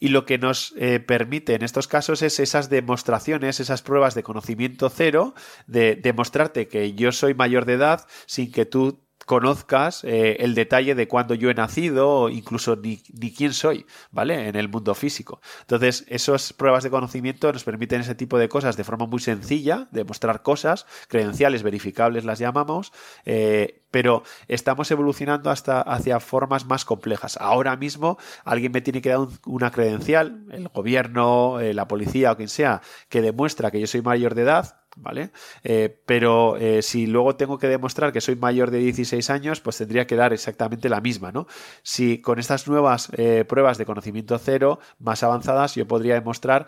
Y 0.00 0.08
lo 0.08 0.26
que 0.26 0.36
nos 0.36 0.74
eh, 0.76 1.00
permite 1.00 1.54
en 1.54 1.62
estos 1.62 1.86
casos 1.86 2.22
es 2.22 2.40
esas 2.40 2.68
demostraciones, 2.68 3.60
esas 3.60 3.82
pruebas 3.82 4.14
de 4.14 4.24
conocimiento 4.24 4.90
cero, 4.90 5.34
de 5.66 5.94
demostrarte 5.94 6.68
que 6.68 6.92
yo 6.94 7.12
soy 7.12 7.34
mayor 7.34 7.64
de 7.64 7.74
edad 7.74 8.06
sin 8.26 8.50
que 8.50 8.66
tú 8.66 9.03
conozcas 9.26 10.04
eh, 10.04 10.36
el 10.40 10.54
detalle 10.54 10.94
de 10.94 11.08
cuándo 11.08 11.34
yo 11.34 11.50
he 11.50 11.54
nacido 11.54 12.28
incluso 12.28 12.76
ni, 12.76 13.02
ni, 13.12 13.32
quién 13.32 13.52
soy, 13.52 13.86
¿vale? 14.10 14.48
En 14.48 14.56
el 14.56 14.68
mundo 14.68 14.94
físico. 14.94 15.40
Entonces, 15.62 16.04
esas 16.08 16.52
pruebas 16.52 16.84
de 16.84 16.90
conocimiento 16.90 17.52
nos 17.52 17.64
permiten 17.64 18.00
ese 18.00 18.14
tipo 18.14 18.38
de 18.38 18.48
cosas 18.48 18.76
de 18.76 18.84
forma 18.84 19.06
muy 19.06 19.20
sencilla, 19.20 19.88
demostrar 19.90 20.42
cosas, 20.42 20.86
credenciales 21.08 21.62
verificables 21.62 22.24
las 22.24 22.38
llamamos, 22.38 22.92
eh, 23.24 23.84
pero 23.90 24.24
estamos 24.48 24.90
evolucionando 24.90 25.50
hasta 25.50 25.80
hacia 25.80 26.18
formas 26.18 26.66
más 26.66 26.84
complejas. 26.84 27.36
Ahora 27.40 27.76
mismo 27.76 28.18
alguien 28.44 28.72
me 28.72 28.80
tiene 28.80 29.00
que 29.00 29.10
dar 29.10 29.28
una 29.46 29.70
credencial, 29.70 30.46
el 30.50 30.68
gobierno, 30.68 31.60
eh, 31.60 31.74
la 31.74 31.86
policía 31.86 32.32
o 32.32 32.36
quien 32.36 32.48
sea, 32.48 32.82
que 33.08 33.22
demuestra 33.22 33.70
que 33.70 33.80
yo 33.80 33.86
soy 33.86 34.02
mayor 34.02 34.34
de 34.34 34.42
edad, 34.42 34.80
¿vale? 34.96 35.30
Eh, 35.62 36.00
pero 36.06 36.56
eh, 36.56 36.82
si 36.82 37.06
luego 37.06 37.36
tengo 37.36 37.58
que 37.58 37.68
demostrar 37.68 38.12
que 38.12 38.20
soy 38.20 38.36
mayor 38.36 38.70
de 38.70 38.78
16 38.78 39.30
años, 39.30 39.60
pues 39.60 39.78
tendría 39.78 40.06
que 40.06 40.16
dar 40.16 40.32
exactamente 40.32 40.88
la 40.88 41.00
misma, 41.00 41.32
¿no? 41.32 41.46
Si 41.82 42.20
con 42.20 42.38
estas 42.38 42.68
nuevas 42.68 43.08
eh, 43.16 43.44
pruebas 43.46 43.78
de 43.78 43.86
conocimiento 43.86 44.38
cero 44.38 44.78
más 44.98 45.22
avanzadas, 45.22 45.74
yo 45.74 45.86
podría 45.86 46.14
demostrar 46.14 46.66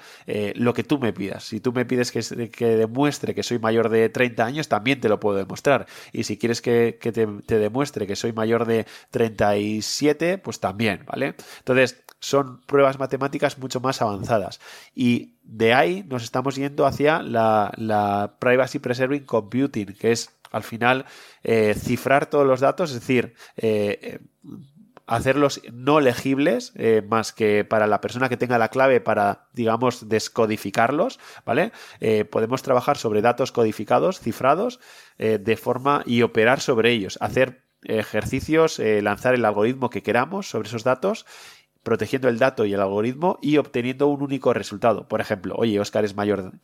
lo 0.54 0.74
que 0.74 0.82
tú 0.82 0.98
me 0.98 1.12
pidas. 1.12 1.44
Si 1.44 1.60
tú 1.60 1.72
me 1.72 1.84
pides 1.84 2.12
que, 2.12 2.76
demuestre 2.76 3.34
que 3.34 3.42
soy 3.42 3.58
mayor 3.58 3.88
de 3.88 4.08
30 4.08 4.44
años, 4.44 4.68
también 4.68 5.00
te 5.00 5.08
lo 5.08 5.20
puedo 5.20 5.36
demostrar. 5.36 5.86
Y 6.12 6.24
si 6.24 6.38
quieres 6.38 6.60
que, 6.60 6.98
te, 7.00 7.26
te 7.26 7.58
demuestre 7.58 8.06
que 8.06 8.16
soy 8.16 8.32
mayor 8.32 8.66
de 8.66 8.86
37, 9.10 10.38
pues 10.38 10.60
también, 10.60 11.04
¿vale? 11.06 11.34
Entonces, 11.58 12.04
son 12.20 12.60
pruebas 12.62 12.98
matemáticas 12.98 13.58
mucho 13.58 13.80
más 13.80 14.02
avanzadas. 14.02 14.60
Y 14.94 15.35
de 15.46 15.74
ahí 15.74 16.04
nos 16.08 16.22
estamos 16.22 16.56
yendo 16.56 16.86
hacia 16.86 17.22
la, 17.22 18.34
Privacy 18.38 18.78
Preserving 18.78 19.24
Computing, 19.24 19.94
que 19.94 20.12
es 20.12 20.30
al 20.52 20.62
final 20.62 21.04
cifrar 21.74 22.26
todos 22.26 22.46
los 22.46 22.60
datos, 22.60 22.90
es 22.90 23.00
decir, 23.00 23.34
hacerlos 25.06 25.62
no 25.72 26.00
legibles, 26.00 26.72
eh, 26.76 27.02
más 27.08 27.32
que 27.32 27.64
para 27.64 27.86
la 27.86 28.00
persona 28.00 28.28
que 28.28 28.36
tenga 28.36 28.58
la 28.58 28.68
clave 28.68 29.00
para, 29.00 29.46
digamos, 29.52 30.08
descodificarlos, 30.08 31.18
¿vale? 31.44 31.72
Eh, 32.00 32.24
podemos 32.24 32.62
trabajar 32.62 32.96
sobre 32.96 33.22
datos 33.22 33.52
codificados, 33.52 34.20
cifrados, 34.20 34.80
eh, 35.18 35.38
de 35.38 35.56
forma 35.56 36.02
y 36.06 36.22
operar 36.22 36.60
sobre 36.60 36.90
ellos, 36.90 37.18
hacer 37.20 37.62
ejercicios, 37.82 38.80
lanzar 38.80 39.34
el 39.34 39.44
algoritmo 39.44 39.90
que 39.90 40.02
queramos 40.02 40.48
sobre 40.48 40.66
esos 40.66 40.82
datos 40.82 41.24
protegiendo 41.86 42.28
el 42.28 42.40
dato 42.40 42.64
y 42.64 42.74
el 42.74 42.80
algoritmo 42.80 43.38
y 43.40 43.58
obteniendo 43.58 44.08
un 44.08 44.20
único 44.20 44.52
resultado. 44.52 45.06
Por 45.06 45.20
ejemplo, 45.20 45.54
oye, 45.56 45.78
Oscar 45.78 46.04
es 46.04 46.16
mayor 46.16 46.54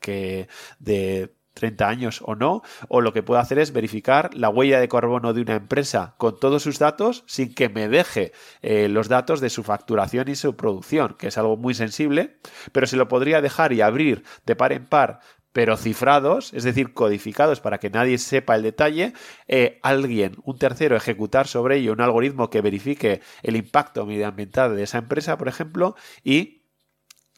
que 0.00 0.48
de 0.80 1.32
30 1.54 1.88
años 1.88 2.20
o 2.24 2.34
no, 2.34 2.62
o 2.88 3.00
lo 3.00 3.12
que 3.12 3.22
puedo 3.22 3.38
hacer 3.40 3.60
es 3.60 3.72
verificar 3.72 4.34
la 4.34 4.48
huella 4.48 4.80
de 4.80 4.88
carbono 4.88 5.32
de 5.32 5.42
una 5.42 5.54
empresa 5.54 6.14
con 6.18 6.40
todos 6.40 6.64
sus 6.64 6.80
datos 6.80 7.22
sin 7.26 7.54
que 7.54 7.68
me 7.68 7.88
deje 7.88 8.32
eh, 8.62 8.88
los 8.88 9.08
datos 9.08 9.40
de 9.40 9.48
su 9.48 9.62
facturación 9.62 10.28
y 10.28 10.34
su 10.34 10.56
producción, 10.56 11.14
que 11.18 11.28
es 11.28 11.38
algo 11.38 11.56
muy 11.56 11.74
sensible, 11.74 12.38
pero 12.72 12.88
se 12.88 12.96
lo 12.96 13.06
podría 13.06 13.40
dejar 13.40 13.72
y 13.72 13.80
abrir 13.80 14.24
de 14.44 14.56
par 14.56 14.72
en 14.72 14.86
par 14.86 15.20
pero 15.58 15.76
cifrados, 15.76 16.54
es 16.54 16.62
decir, 16.62 16.94
codificados 16.94 17.60
para 17.60 17.78
que 17.78 17.90
nadie 17.90 18.18
sepa 18.18 18.54
el 18.54 18.62
detalle, 18.62 19.12
eh, 19.48 19.80
alguien, 19.82 20.36
un 20.44 20.56
tercero, 20.56 20.94
ejecutar 20.94 21.48
sobre 21.48 21.78
ello 21.78 21.94
un 21.94 22.00
algoritmo 22.00 22.48
que 22.48 22.60
verifique 22.60 23.22
el 23.42 23.56
impacto 23.56 24.06
medioambiental 24.06 24.76
de 24.76 24.84
esa 24.84 24.98
empresa, 24.98 25.36
por 25.36 25.48
ejemplo, 25.48 25.96
y 26.22 26.62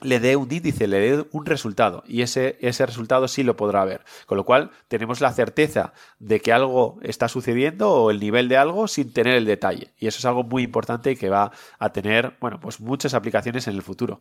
le 0.02 0.20
dé 0.20 0.36
un 0.36 0.52
índice, 0.52 0.86
le 0.86 1.00
dé 1.00 1.26
un 1.32 1.46
resultado 1.46 2.04
y 2.06 2.20
ese, 2.20 2.58
ese 2.60 2.84
resultado 2.84 3.26
sí 3.26 3.42
lo 3.42 3.56
podrá 3.56 3.86
ver. 3.86 4.02
Con 4.26 4.36
lo 4.36 4.44
cual 4.44 4.70
tenemos 4.88 5.22
la 5.22 5.32
certeza 5.32 5.94
de 6.18 6.40
que 6.40 6.52
algo 6.52 6.98
está 7.00 7.26
sucediendo 7.26 7.90
o 7.90 8.10
el 8.10 8.20
nivel 8.20 8.50
de 8.50 8.58
algo 8.58 8.86
sin 8.86 9.14
tener 9.14 9.34
el 9.34 9.46
detalle. 9.46 9.94
Y 9.96 10.08
eso 10.08 10.18
es 10.18 10.26
algo 10.26 10.42
muy 10.42 10.62
importante 10.62 11.12
y 11.12 11.16
que 11.16 11.30
va 11.30 11.52
a 11.78 11.92
tener, 11.94 12.36
bueno, 12.38 12.60
pues 12.60 12.80
muchas 12.80 13.14
aplicaciones 13.14 13.66
en 13.66 13.76
el 13.76 13.82
futuro. 13.82 14.20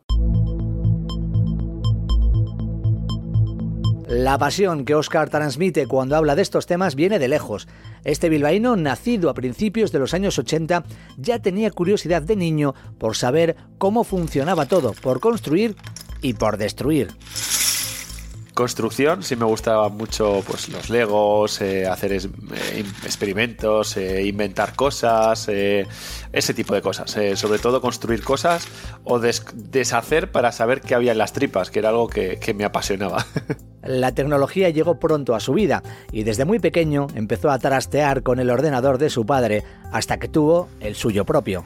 La 4.09 4.39
pasión 4.39 4.85
que 4.85 4.95
Oscar 4.95 5.29
transmite 5.29 5.85
cuando 5.85 6.15
habla 6.15 6.35
de 6.35 6.41
estos 6.41 6.65
temas 6.65 6.95
viene 6.95 7.19
de 7.19 7.27
lejos. 7.27 7.67
Este 8.03 8.27
bilbaíno, 8.27 8.75
nacido 8.75 9.29
a 9.29 9.35
principios 9.35 9.91
de 9.91 9.99
los 9.99 10.15
años 10.15 10.39
80, 10.39 10.83
ya 11.17 11.37
tenía 11.43 11.69
curiosidad 11.69 12.23
de 12.23 12.35
niño 12.35 12.73
por 12.97 13.15
saber 13.15 13.55
cómo 13.77 14.03
funcionaba 14.03 14.65
todo, 14.65 14.93
por 14.93 15.19
construir 15.19 15.75
y 16.23 16.33
por 16.33 16.57
destruir 16.57 17.09
construcción 18.59 19.23
sí 19.23 19.37
me 19.37 19.45
gustaba 19.45 19.87
mucho 19.87 20.43
pues 20.45 20.67
los 20.67 20.89
legos 20.89 21.61
eh, 21.61 21.87
hacer 21.87 22.11
eh, 22.11 22.19
experimentos 23.05 23.95
eh, 23.95 24.25
inventar 24.25 24.75
cosas 24.75 25.47
ese 25.47 26.53
tipo 26.53 26.75
de 26.75 26.81
cosas 26.81 27.09
sobre 27.35 27.59
todo 27.59 27.79
construir 27.79 28.21
cosas 28.21 28.67
o 29.05 29.17
deshacer 29.19 30.29
para 30.33 30.51
saber 30.51 30.81
qué 30.81 30.93
había 30.93 31.13
en 31.13 31.19
las 31.19 31.31
tripas 31.31 31.71
que 31.71 31.79
era 31.79 31.87
algo 31.87 32.09
que 32.09 32.53
me 32.53 32.65
apasionaba 32.65 33.25
La 33.81 34.13
tecnología 34.13 34.69
llegó 34.69 34.99
pronto 34.99 35.35
a 35.35 35.39
su 35.39 35.53
vida 35.53 35.81
y 36.11 36.23
desde 36.23 36.43
muy 36.43 36.59
pequeño 36.59 37.07
empezó 37.15 37.49
a 37.49 37.59
trastear 37.59 38.23
con 38.23 38.41
el 38.41 38.49
ordenador 38.49 38.97
de 38.97 39.09
su 39.09 39.25
padre 39.25 39.63
hasta 39.93 40.19
que 40.19 40.27
tuvo 40.27 40.67
el 40.81 40.95
suyo 40.95 41.23
propio. 41.23 41.63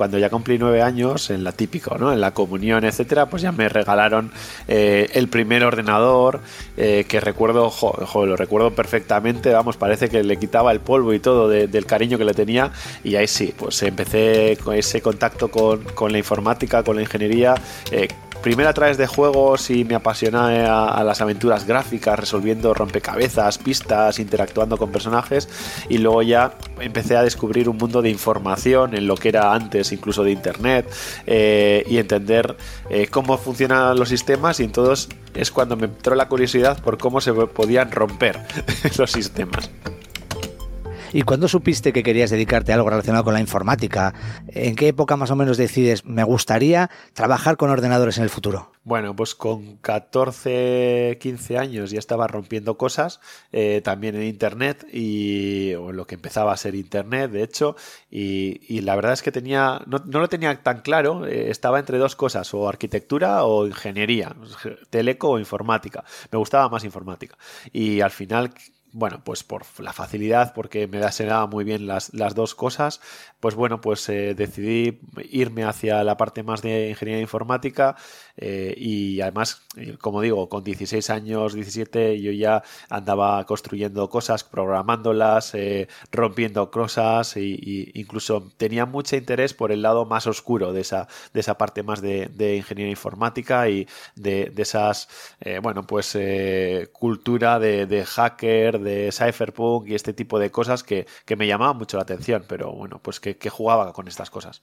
Cuando 0.00 0.16
ya 0.16 0.30
cumplí 0.30 0.56
nueve 0.56 0.80
años, 0.80 1.28
en 1.28 1.44
la 1.44 1.52
típico, 1.52 1.98
¿no? 1.98 2.10
En 2.10 2.22
la 2.22 2.30
comunión, 2.30 2.86
etcétera, 2.86 3.26
pues 3.26 3.42
ya 3.42 3.52
me 3.52 3.68
regalaron 3.68 4.32
eh, 4.66 5.10
el 5.12 5.28
primer 5.28 5.62
ordenador 5.62 6.40
eh, 6.78 7.04
que 7.06 7.20
recuerdo, 7.20 7.68
jo, 7.68 8.24
lo 8.24 8.34
recuerdo 8.34 8.74
perfectamente, 8.74 9.52
vamos, 9.52 9.76
parece 9.76 10.08
que 10.08 10.22
le 10.22 10.38
quitaba 10.38 10.72
el 10.72 10.80
polvo 10.80 11.12
y 11.12 11.18
todo 11.18 11.50
del 11.50 11.84
cariño 11.84 12.16
que 12.16 12.24
le 12.24 12.32
tenía 12.32 12.72
y 13.04 13.16
ahí 13.16 13.28
sí, 13.28 13.52
pues 13.54 13.82
empecé 13.82 14.56
con 14.64 14.74
ese 14.74 15.02
contacto 15.02 15.50
con, 15.50 15.84
con 15.84 16.12
la 16.12 16.16
informática, 16.16 16.82
con 16.82 16.96
la 16.96 17.02
ingeniería. 17.02 17.54
Eh, 17.90 18.08
primero 18.42 18.68
a 18.68 18.72
través 18.72 18.96
de 18.96 19.06
juegos 19.06 19.70
y 19.70 19.84
me 19.84 19.94
apasioné 19.94 20.64
a, 20.66 21.02
las 21.04 21.20
aventuras 21.20 21.66
gráficas, 21.66 22.18
resolviendo 22.18 22.74
rompecabezas, 22.74 23.58
pistas, 23.58 24.18
interactuando 24.18 24.76
con 24.76 24.90
personajes 24.90 25.48
y 25.88 25.98
luego 25.98 26.22
ya 26.22 26.54
empecé 26.80 27.16
a 27.16 27.22
descubrir 27.22 27.68
un 27.68 27.76
mundo 27.76 28.02
de 28.02 28.10
información 28.10 28.94
en 28.94 29.06
lo 29.06 29.16
que 29.16 29.28
era 29.28 29.52
antes 29.52 29.92
incluso 29.92 30.24
de 30.24 30.32
internet 30.32 30.90
eh, 31.26 31.84
y 31.88 31.98
entender 31.98 32.56
eh, 32.88 33.08
cómo 33.08 33.38
funcionan 33.38 33.98
los 33.98 34.08
sistemas 34.08 34.60
y 34.60 34.64
entonces 34.64 35.08
es 35.34 35.50
cuando 35.50 35.76
me 35.76 35.86
entró 35.86 36.14
la 36.14 36.28
curiosidad 36.28 36.82
por 36.82 36.98
cómo 36.98 37.20
se 37.20 37.32
podían 37.32 37.90
romper 37.90 38.40
los 38.98 39.10
sistemas. 39.10 39.70
¿Y 41.12 41.22
cuándo 41.22 41.48
supiste 41.48 41.92
que 41.92 42.04
querías 42.04 42.30
dedicarte 42.30 42.72
a 42.72 42.76
algo 42.76 42.88
relacionado 42.88 43.24
con 43.24 43.34
la 43.34 43.40
informática? 43.40 44.14
¿En 44.48 44.76
qué 44.76 44.88
época 44.88 45.16
más 45.16 45.30
o 45.30 45.36
menos 45.36 45.56
decides, 45.56 46.04
me 46.04 46.22
gustaría 46.22 46.88
trabajar 47.14 47.56
con 47.56 47.70
ordenadores 47.70 48.18
en 48.18 48.24
el 48.24 48.30
futuro? 48.30 48.70
Bueno, 48.84 49.14
pues 49.14 49.34
con 49.34 49.76
14, 49.78 51.18
15 51.20 51.58
años 51.58 51.90
ya 51.90 51.98
estaba 51.98 52.28
rompiendo 52.28 52.78
cosas, 52.78 53.20
eh, 53.52 53.80
también 53.84 54.14
en 54.14 54.22
Internet, 54.22 54.86
y 54.92 55.74
o 55.74 55.92
lo 55.92 56.06
que 56.06 56.14
empezaba 56.14 56.52
a 56.52 56.56
ser 56.56 56.74
Internet, 56.74 57.30
de 57.32 57.42
hecho, 57.42 57.76
y, 58.10 58.80
la 58.80 58.94
verdad 58.96 59.12
es 59.12 59.22
que 59.22 59.32
tenía, 59.32 59.82
no, 59.86 59.98
lo 60.06 60.28
tenía 60.28 60.62
tan 60.62 60.80
claro, 60.80 61.26
eh, 61.26 61.50
estaba 61.50 61.78
entre 61.78 61.98
dos 61.98 62.16
cosas, 62.16 62.54
o 62.54 62.68
arquitectura 62.68 63.44
o 63.44 63.66
ingeniería, 63.66 64.34
teleco 64.90 65.30
o 65.30 65.38
informática. 65.38 66.04
Me 66.30 66.38
gustaba 66.38 66.68
más 66.68 66.84
informática. 66.84 67.36
Y 67.72 68.00
al 68.00 68.10
final 68.10 68.54
bueno, 68.92 69.22
pues 69.24 69.44
por 69.44 69.62
la 69.78 69.92
facilidad, 69.92 70.52
porque 70.54 70.86
me 70.86 70.98
da 70.98 71.10
muy 71.46 71.64
bien 71.64 71.86
las, 71.86 72.12
las, 72.14 72.34
dos 72.34 72.54
cosas, 72.54 73.00
pues 73.40 73.54
bueno, 73.54 73.80
pues 73.80 74.08
eh, 74.08 74.34
decidí 74.34 75.00
irme 75.30 75.64
hacia 75.64 76.02
la 76.04 76.16
parte 76.16 76.42
más 76.42 76.62
de 76.62 76.90
ingeniería 76.90 77.20
informática 77.20 77.96
eh, 78.36 78.74
y 78.76 79.20
además, 79.20 79.62
eh, 79.76 79.96
como 80.00 80.20
digo, 80.22 80.48
con 80.48 80.64
16 80.64 81.10
años, 81.10 81.54
17, 81.54 82.20
yo 82.20 82.32
ya 82.32 82.62
andaba 82.88 83.44
construyendo 83.44 84.08
cosas, 84.08 84.44
programándolas, 84.44 85.52
rompiendo 86.10 86.70
cosas 86.70 87.36
e 87.36 87.90
incluso 87.94 88.50
tenía 88.56 88.86
mucho 88.86 89.16
interés 89.16 89.54
por 89.54 89.72
el 89.72 89.82
lado 89.82 90.04
más 90.04 90.26
oscuro 90.26 90.72
de 90.72 90.80
esa, 90.80 91.06
de 91.32 91.40
esa 91.40 91.58
parte 91.58 91.82
más 91.82 92.00
de, 92.00 92.26
de 92.26 92.56
ingeniería 92.56 92.90
informática 92.90 93.68
y 93.68 93.86
de, 94.16 94.52
esas, 94.56 95.08
bueno, 95.62 95.86
pues 95.86 96.16
cultura 96.92 97.58
de 97.58 98.04
hacker, 98.04 98.79
de 98.80 99.10
cypherpunk 99.12 99.88
y 99.88 99.94
este 99.94 100.12
tipo 100.12 100.38
de 100.38 100.50
cosas 100.50 100.82
que, 100.82 101.06
que 101.24 101.36
me 101.36 101.46
llamaban 101.46 101.76
mucho 101.76 101.96
la 101.96 102.02
atención, 102.04 102.44
pero 102.48 102.72
bueno, 102.72 103.00
pues 103.02 103.20
que, 103.20 103.36
que 103.36 103.50
jugaba 103.50 103.92
con 103.92 104.08
estas 104.08 104.30
cosas. 104.30 104.62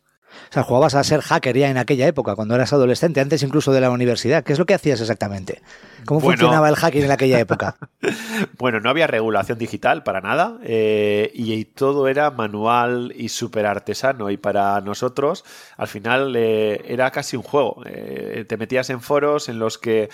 O 0.49 0.53
sea, 0.53 0.63
jugabas 0.63 0.95
a 0.95 1.03
ser 1.03 1.21
hacker 1.21 1.57
ya 1.57 1.69
en 1.69 1.77
aquella 1.77 2.07
época, 2.07 2.35
cuando 2.35 2.55
eras 2.55 2.71
adolescente, 2.73 3.19
antes 3.19 3.43
incluso 3.43 3.71
de 3.71 3.81
la 3.81 3.91
universidad. 3.91 4.43
¿Qué 4.43 4.53
es 4.53 4.59
lo 4.59 4.65
que 4.65 4.73
hacías 4.73 5.01
exactamente? 5.01 5.61
¿Cómo 6.05 6.21
funcionaba 6.21 6.69
el 6.69 6.75
hacking 6.75 7.03
en 7.03 7.11
aquella 7.11 7.39
época? 7.39 7.75
bueno, 8.57 8.79
no 8.79 8.89
había 8.89 9.07
regulación 9.07 9.57
digital 9.57 10.03
para 10.03 10.21
nada 10.21 10.57
eh, 10.63 11.31
y, 11.33 11.65
todo 11.65 12.07
era 12.07 12.31
manual 12.31 13.13
y 13.15 13.29
súper 13.29 13.65
artesano. 13.65 14.29
Y 14.29 14.37
para 14.37 14.79
nosotros, 14.81 15.43
al 15.75 15.87
final, 15.87 16.35
eh, 16.35 16.81
era 16.87 17.11
casi 17.11 17.35
un 17.35 17.43
juego. 17.43 17.81
Eh, 17.85 18.45
te 18.47 18.57
metías 18.57 18.89
en 18.89 19.01
foros 19.01 19.49
en 19.49 19.59
los 19.59 19.77
que 19.77 20.09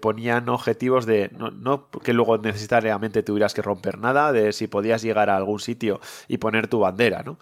ponían 0.00 0.48
objetivos 0.48 1.04
de 1.06 1.30
no, 1.36 1.88
que 1.88 2.12
luego 2.12 2.38
necesariamente 2.38 3.22
tuvieras 3.22 3.54
que 3.54 3.62
romper 3.62 3.98
nada, 3.98 4.32
de 4.32 4.52
si 4.52 4.66
podías 4.66 5.02
llegar 5.02 5.30
a 5.30 5.36
algún 5.36 5.58
sitio 5.58 6.00
y 6.28 6.38
poner 6.38 6.68
tu 6.68 6.80
bandera, 6.80 7.22
¿no? 7.22 7.38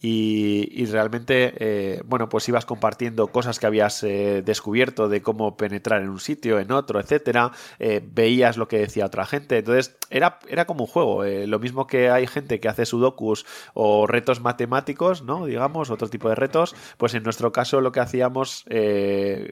Y, 0.00 0.68
y 0.72 0.86
realmente 0.86 1.54
eh, 1.56 2.02
bueno, 2.04 2.28
pues 2.28 2.48
ibas 2.48 2.66
compartiendo 2.66 3.28
cosas 3.28 3.58
que 3.58 3.66
habías 3.66 4.02
eh, 4.02 4.42
descubierto 4.44 5.08
de 5.08 5.22
cómo 5.22 5.56
penetrar 5.56 6.02
en 6.02 6.10
un 6.10 6.20
sitio, 6.20 6.58
en 6.60 6.70
otro, 6.70 7.00
etcétera. 7.00 7.50
Eh, 7.78 8.02
veías 8.04 8.56
lo 8.56 8.68
que 8.68 8.78
decía 8.78 9.06
otra 9.06 9.26
gente. 9.26 9.58
Entonces, 9.58 9.96
era, 10.10 10.38
era 10.48 10.66
como 10.66 10.84
un 10.84 10.86
juego. 10.86 11.24
lo 11.24 11.58
mismo 11.58 11.86
que 11.86 12.10
hay 12.10 12.26
gente 12.26 12.60
que 12.60 12.68
hace 12.68 12.86
sudokus 12.86 13.46
o 13.74 14.06
retos 14.06 14.40
matemáticos, 14.40 15.22
¿no? 15.22 15.46
Digamos, 15.46 15.90
otro 15.90 16.08
tipo 16.08 16.28
de 16.28 16.34
retos. 16.34 16.74
Pues 16.98 17.14
en 17.14 17.22
nuestro 17.22 17.52
caso, 17.52 17.80
lo 17.80 17.92
que 17.92 18.00
hacíamos 18.00 18.64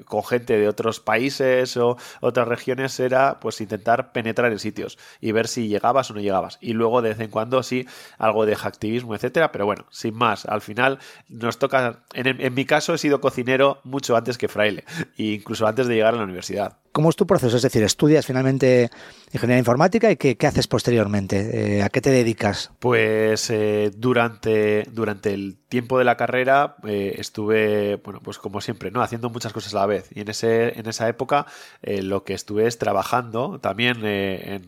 con 0.05 0.25
gente 0.25 0.59
de 0.59 0.69
otros 0.69 1.01
países 1.01 1.77
o 1.77 1.97
otras 2.21 2.47
regiones 2.47 3.01
era 3.01 3.41
pues 3.41 3.61
intentar 3.61 4.13
penetrar 4.13 4.53
en 4.53 4.59
sitios 4.59 4.99
y 5.21 5.33
ver 5.33 5.49
si 5.49 5.69
llegabas 5.69 6.11
o 6.11 6.15
no 6.15 6.21
llegabas. 6.21 6.59
Y 6.61 6.75
luego, 6.75 7.03
de 7.03 7.11
vez 7.11 7.21
en 7.21 7.31
cuando, 7.31 7.63
sí, 7.63 7.87
algo 8.19 8.47
de 8.47 8.55
hacktivismo, 8.57 9.15
etcétera. 9.15 9.53
Pero 9.53 9.67
bueno, 9.67 9.87
sin 9.91 10.15
más, 10.15 10.47
al 10.47 10.61
final 10.61 10.99
nos 11.29 11.59
toca 11.59 11.94
en, 12.13 12.55
mi 12.55 12.65
caso 12.65 12.95
he 12.95 12.99
sido 12.99 13.21
cocinero 13.21 13.81
mucho 13.85 14.17
antes 14.17 14.39
que 14.39 14.49
fraile, 14.49 14.85
e 15.17 15.35
incluso 15.35 15.67
antes 15.67 15.87
de 15.87 15.95
llegar 15.95 16.15
a 16.15 16.19
la 16.19 16.25
universidad. 16.25 16.79
¿Cómo 16.93 17.11
es 17.11 17.17
tu 17.17 17.27
proceso? 17.27 17.57
Es 17.57 17.63
decir, 17.63 17.83
¿estudias 17.83 18.25
finalmente 18.25 18.89
ingeniería 19.33 19.59
informática 19.59 20.13
y 20.13 20.17
qué, 20.17 20.47
haces 20.47 20.69
posteriormente? 20.69 21.79
Eh, 21.79 21.83
¿A 21.83 21.89
qué 21.89 22.01
te 22.01 22.11
dedicas? 22.11 22.71
Pues 22.79 23.51
eh, 23.51 23.91
durante, 23.97 24.85
durante 24.93 25.35
el 25.35 25.57
tiempo 25.69 25.99
de 25.99 26.05
la 26.05 26.17
carrera 26.17 26.77
eh, 26.85 27.17
estuve, 27.19 27.97
bueno, 27.97 28.21
pues 28.23 28.39
como 28.39 28.61
siempre, 28.61 28.93
¿no? 28.93 29.03
Haciendo 29.03 29.29
muchas 29.29 29.53
cosas 29.53 29.75
a 29.75 29.81
la 29.81 29.87
vez. 29.87 30.09
Y 30.15 30.21
en, 30.21 30.29
ese, 30.29 30.79
en 30.79 30.87
esa 30.87 31.09
época 31.09 31.47
lo 31.83 32.23
que 32.23 32.35
estuve 32.35 32.69
es 32.69 32.79
trabajando 32.79 33.59
también 33.59 34.05
en 34.05 34.65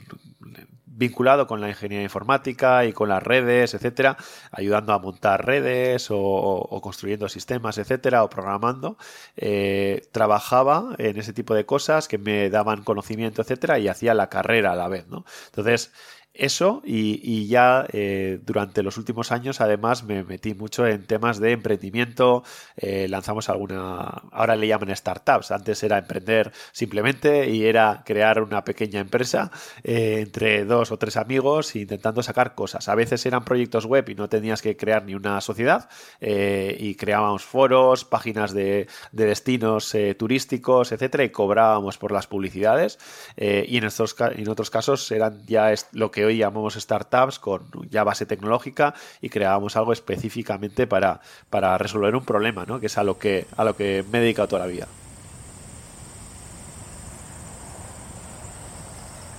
vinculado 0.96 1.46
con 1.46 1.60
la 1.60 1.68
ingeniería 1.68 2.04
informática 2.04 2.84
y 2.84 2.92
con 2.92 3.08
las 3.08 3.22
redes, 3.22 3.74
etcétera, 3.74 4.16
ayudando 4.50 4.92
a 4.92 4.98
montar 4.98 5.44
redes 5.44 6.08
o, 6.10 6.80
construyendo 6.82 7.28
sistemas, 7.28 7.78
etcétera, 7.78 8.24
o 8.24 8.30
programando. 8.30 8.96
Eh, 9.36 10.08
trabajaba 10.12 10.94
en 10.98 11.18
ese 11.18 11.32
tipo 11.32 11.54
de 11.54 11.66
cosas 11.66 12.08
que 12.08 12.18
me 12.18 12.50
daban 12.50 12.82
conocimiento, 12.82 13.42
etcétera, 13.42 13.78
y 13.78 13.88
hacía 13.88 14.14
la 14.14 14.28
carrera 14.28 14.72
a 14.72 14.76
la 14.76 14.88
vez, 14.88 15.06
¿no? 15.08 15.24
Entonces, 15.46 15.92
eso 16.38 16.82
y, 16.84 17.46
ya 17.46 17.86
eh, 17.92 18.38
durante 18.44 18.82
los 18.82 18.96
últimos 18.96 19.32
años 19.32 19.60
además 19.60 20.04
me 20.04 20.24
metí 20.24 20.54
mucho 20.54 20.86
en 20.86 21.04
temas 21.04 21.38
de 21.38 21.52
emprendimiento, 21.52 22.42
eh, 22.76 23.06
lanzamos 23.08 23.48
alguna, 23.48 24.22
ahora 24.32 24.56
le 24.56 24.66
llaman 24.66 24.94
startups, 24.94 25.50
antes 25.50 25.82
era 25.82 25.98
emprender 25.98 26.52
simplemente 26.72 27.48
y 27.50 27.64
era 27.64 28.02
crear 28.04 28.42
una 28.42 28.64
pequeña 28.64 29.00
empresa 29.00 29.50
eh, 29.82 30.20
entre 30.20 30.64
dos 30.64 30.92
o 30.92 30.98
tres 30.98 31.16
amigos 31.16 31.76
intentando 31.76 32.22
sacar 32.22 32.54
cosas. 32.54 32.88
A 32.88 32.94
veces 32.94 33.24
eran 33.26 33.44
proyectos 33.44 33.86
web 33.86 34.08
y 34.08 34.14
no 34.14 34.28
tenías 34.28 34.62
que 34.62 34.76
crear 34.76 35.04
ni 35.04 35.14
una 35.14 35.40
sociedad 35.40 35.88
y 36.20 36.94
creábamos 36.96 37.44
foros, 37.44 38.04
páginas 38.04 38.52
de, 38.52 38.88
de 39.12 39.24
destinos 39.26 39.94
turísticos, 40.18 40.92
etcétera 40.92 41.24
y 41.24 41.30
cobrábamos 41.30 41.98
por 41.98 42.12
las 42.12 42.26
publicidades 42.26 42.98
y 43.36 43.76
en, 43.76 43.84
estos, 43.84 44.16
en 44.18 44.48
otros 44.48 44.70
casos 44.70 45.10
eran 45.10 45.44
ya 45.46 45.72
lo 45.92 46.10
que 46.10 46.25
hoy 46.26 46.38
llamamos 46.38 46.74
startups 46.74 47.38
con 47.38 47.62
ya 47.90 48.04
base 48.04 48.26
tecnológica 48.26 48.94
y 49.20 49.28
creábamos 49.28 49.76
algo 49.76 49.92
específicamente 49.92 50.86
para, 50.86 51.20
para 51.50 51.76
resolver 51.78 52.14
un 52.14 52.24
problema, 52.24 52.64
¿no? 52.66 52.80
que 52.80 52.86
es 52.86 52.98
a 52.98 53.04
lo 53.04 53.18
que, 53.18 53.46
a 53.56 53.64
lo 53.64 53.76
que 53.76 54.04
me 54.10 54.18
he 54.18 54.20
dedicado 54.22 54.48
toda 54.48 54.66
la 54.66 54.72
vida. 54.72 54.86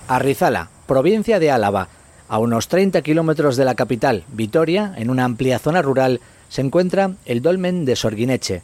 Arrizala, 0.08 0.70
provincia 0.86 1.38
de 1.38 1.50
Álava, 1.50 1.88
a 2.28 2.38
unos 2.38 2.68
30 2.68 3.02
kilómetros 3.02 3.56
de 3.56 3.64
la 3.64 3.74
capital, 3.74 4.24
Vitoria, 4.28 4.94
en 4.96 5.10
una 5.10 5.24
amplia 5.24 5.58
zona 5.58 5.82
rural, 5.82 6.20
se 6.48 6.62
encuentra 6.62 7.12
el 7.26 7.42
dolmen 7.42 7.84
de 7.84 7.96
Sorguineche. 7.96 8.62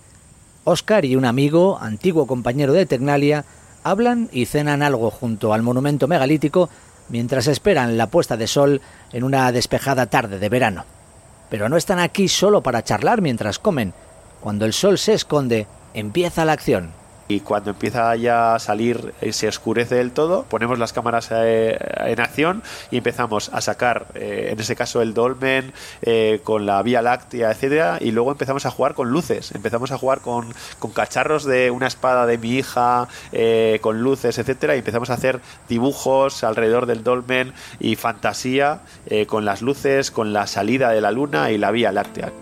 Óscar 0.65 1.05
y 1.05 1.17
un 1.17 1.27
amigo, 1.27 1.79
antiguo 1.79 2.27
compañero 2.27 2.73
de 2.73 2.87
Tecnalia, 2.87 3.45
hablan 3.83 4.31
y 4.33 4.47
cenan 4.47 4.83
algo 4.83 5.11
junto 5.11 5.53
al 5.53 5.63
monumento 5.63 6.09
megalítico 6.09 6.71
mientras 7.09 7.47
esperan 7.47 7.97
la 7.97 8.09
puesta 8.09 8.37
de 8.37 8.47
sol 8.47 8.81
en 9.13 9.25
una 9.25 9.51
despejada 9.53 10.07
tarde 10.07 10.39
de 10.39 10.49
verano. 10.49 10.85
Pero 11.51 11.69
no 11.69 11.77
están 11.77 11.99
aquí 11.99 12.29
solo 12.29 12.63
para 12.63 12.83
charlar 12.83 13.21
mientras 13.21 13.59
comen. 13.59 13.95
Cuando 14.41 14.65
el 14.65 14.73
sol 14.73 14.99
se 14.99 15.15
esconde, 15.15 15.67
empieza 15.95 16.45
la 16.45 16.53
acción 16.53 17.04
y 17.29 17.41
cuando 17.41 17.71
empieza 17.71 18.15
ya 18.17 18.55
a 18.55 18.59
salir 18.59 19.15
y 19.23 19.33
se 19.33 19.49
oscurece 19.49 19.97
del 19.97 20.13
todo, 20.13 20.45
ponemos 20.45 20.79
las 20.79 20.93
cámaras 20.93 21.29
eh, 21.33 21.79
en 22.07 22.21
acción 22.21 22.63
y 22.91 22.99
empezamos 22.99 23.51
a 23.53 23.61
sacar, 23.61 24.07
eh, 24.15 24.49
en 24.51 24.61
ese 24.61 24.77
caso 24.77 25.01
el 25.01 25.15
dolmen, 25.15 25.73
eh, 26.03 26.41
con 26.45 26.67
la 26.67 26.83
Vía 26.83 27.03
Láctea, 27.03 27.51
etcétera, 27.51 27.99
y 28.01 28.11
luego 28.11 28.33
empezamos 28.33 28.67
a 28.67 28.71
jugar 28.71 28.95
con 28.95 29.11
luces, 29.11 29.53
empezamos 29.53 29.91
a 29.91 29.99
jugar 29.99 30.21
con, 30.21 30.53
con 30.79 30.91
cacharros 30.91 31.45
de 31.45 31.71
una 31.71 31.87
espada 31.87 32.27
de 32.27 32.39
mi 32.39 32.57
hija, 32.57 33.09
con 33.81 34.03
luces, 34.03 34.39
etcétera, 34.39 34.77
y 34.77 34.79
empezamos 34.79 35.11
a 35.11 35.15
hacer 35.15 35.41
dibujos 35.69 36.45
alrededor 36.45 36.87
del 36.87 37.03
dolmen 37.03 37.53
y 37.81 37.97
fantasía 37.97 38.81
con 39.29 39.45
las 39.45 39.63
luces, 39.63 40.11
con 40.11 40.33
la 40.33 40.47
salida 40.47 40.91
de 40.91 41.01
la 41.01 41.11
luna 41.11 41.51
y 41.51 41.59
la 41.59 41.71
Vía 41.71 41.93
Láctea. 41.93 42.33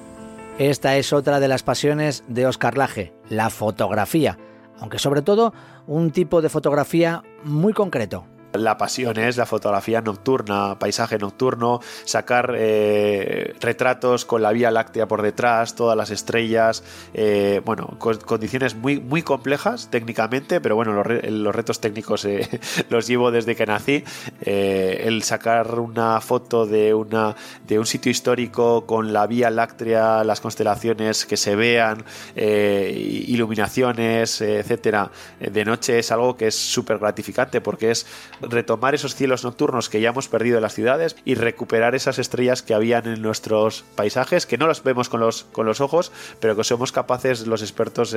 Esta 0.58 0.96
es 0.96 1.12
otra 1.12 1.40
de 1.40 1.48
las 1.48 1.62
pasiones 1.62 2.24
de 2.28 2.46
Oscar 2.46 2.76
Laje, 2.76 3.12
la 3.28 3.50
fotografía 3.50 4.36
aunque 4.82 4.98
sobre 4.98 5.22
todo 5.22 5.54
un 5.86 6.10
tipo 6.10 6.42
de 6.42 6.48
fotografía 6.48 7.22
muy 7.44 7.72
concreto, 7.72 8.24
la 8.52 8.76
pasión 8.76 9.18
es 9.18 9.36
la 9.36 9.46
fotografía 9.46 10.00
nocturna, 10.00 10.78
paisaje 10.78 11.18
nocturno, 11.18 11.80
sacar 12.04 12.54
eh, 12.56 13.54
retratos 13.60 14.24
con 14.24 14.42
la 14.42 14.52
Vía 14.52 14.70
Láctea 14.70 15.08
por 15.08 15.22
detrás, 15.22 15.74
todas 15.74 15.96
las 15.96 16.10
estrellas, 16.10 16.84
eh, 17.14 17.60
bueno, 17.64 17.96
condiciones 17.98 18.74
muy, 18.74 19.00
muy 19.00 19.22
complejas 19.22 19.88
técnicamente, 19.90 20.60
pero 20.60 20.76
bueno, 20.76 20.92
los, 20.92 21.54
retos 21.54 21.80
técnicos 21.80 22.24
eh, 22.24 22.48
los 22.90 23.06
llevo 23.06 23.30
desde 23.30 23.56
que 23.56 23.66
nací. 23.66 24.04
el 24.40 25.22
sacar 25.22 25.78
una 25.78 26.20
foto 26.20 26.66
de, 26.66 26.94
una, 26.94 27.34
de 27.66 27.78
un 27.78 27.86
sitio 27.86 28.10
histórico 28.10 28.86
con 28.86 29.12
la 29.12 29.26
Vía 29.26 29.50
Láctea, 29.50 30.24
las 30.24 30.40
constelaciones 30.40 31.26
que 31.26 31.36
se 31.36 31.56
vean, 31.56 32.04
iluminaciones, 32.36 34.40
etcétera, 34.40 35.10
de 35.40 35.64
noche 35.64 35.98
es 35.98 36.12
algo 36.12 36.36
que 36.36 36.48
es 36.48 36.54
súper 36.54 36.98
gratificante 36.98 37.60
porque 37.60 37.90
es 37.90 38.06
retomar 38.42 38.94
esos 38.94 39.14
cielos 39.14 39.44
nocturnos 39.44 39.88
que 39.88 40.00
ya 40.00 40.10
hemos 40.10 40.28
perdido 40.28 40.56
en 40.56 40.62
las 40.62 40.74
ciudades 40.74 41.16
y 41.24 41.34
recuperar 41.34 41.94
esas 41.94 42.18
estrellas 42.18 42.62
que 42.62 42.74
habían 42.74 43.06
en 43.06 43.22
nuestros 43.22 43.84
paisajes, 43.94 44.46
que 44.46 44.58
no 44.58 44.66
las 44.66 44.82
vemos 44.82 45.08
con 45.08 45.20
los, 45.20 45.44
con 45.44 45.66
los 45.66 45.80
ojos, 45.80 46.12
pero 46.40 46.56
que 46.56 46.64
somos 46.64 46.92
capaces 46.92 47.46
los 47.46 47.62
expertos 47.62 48.16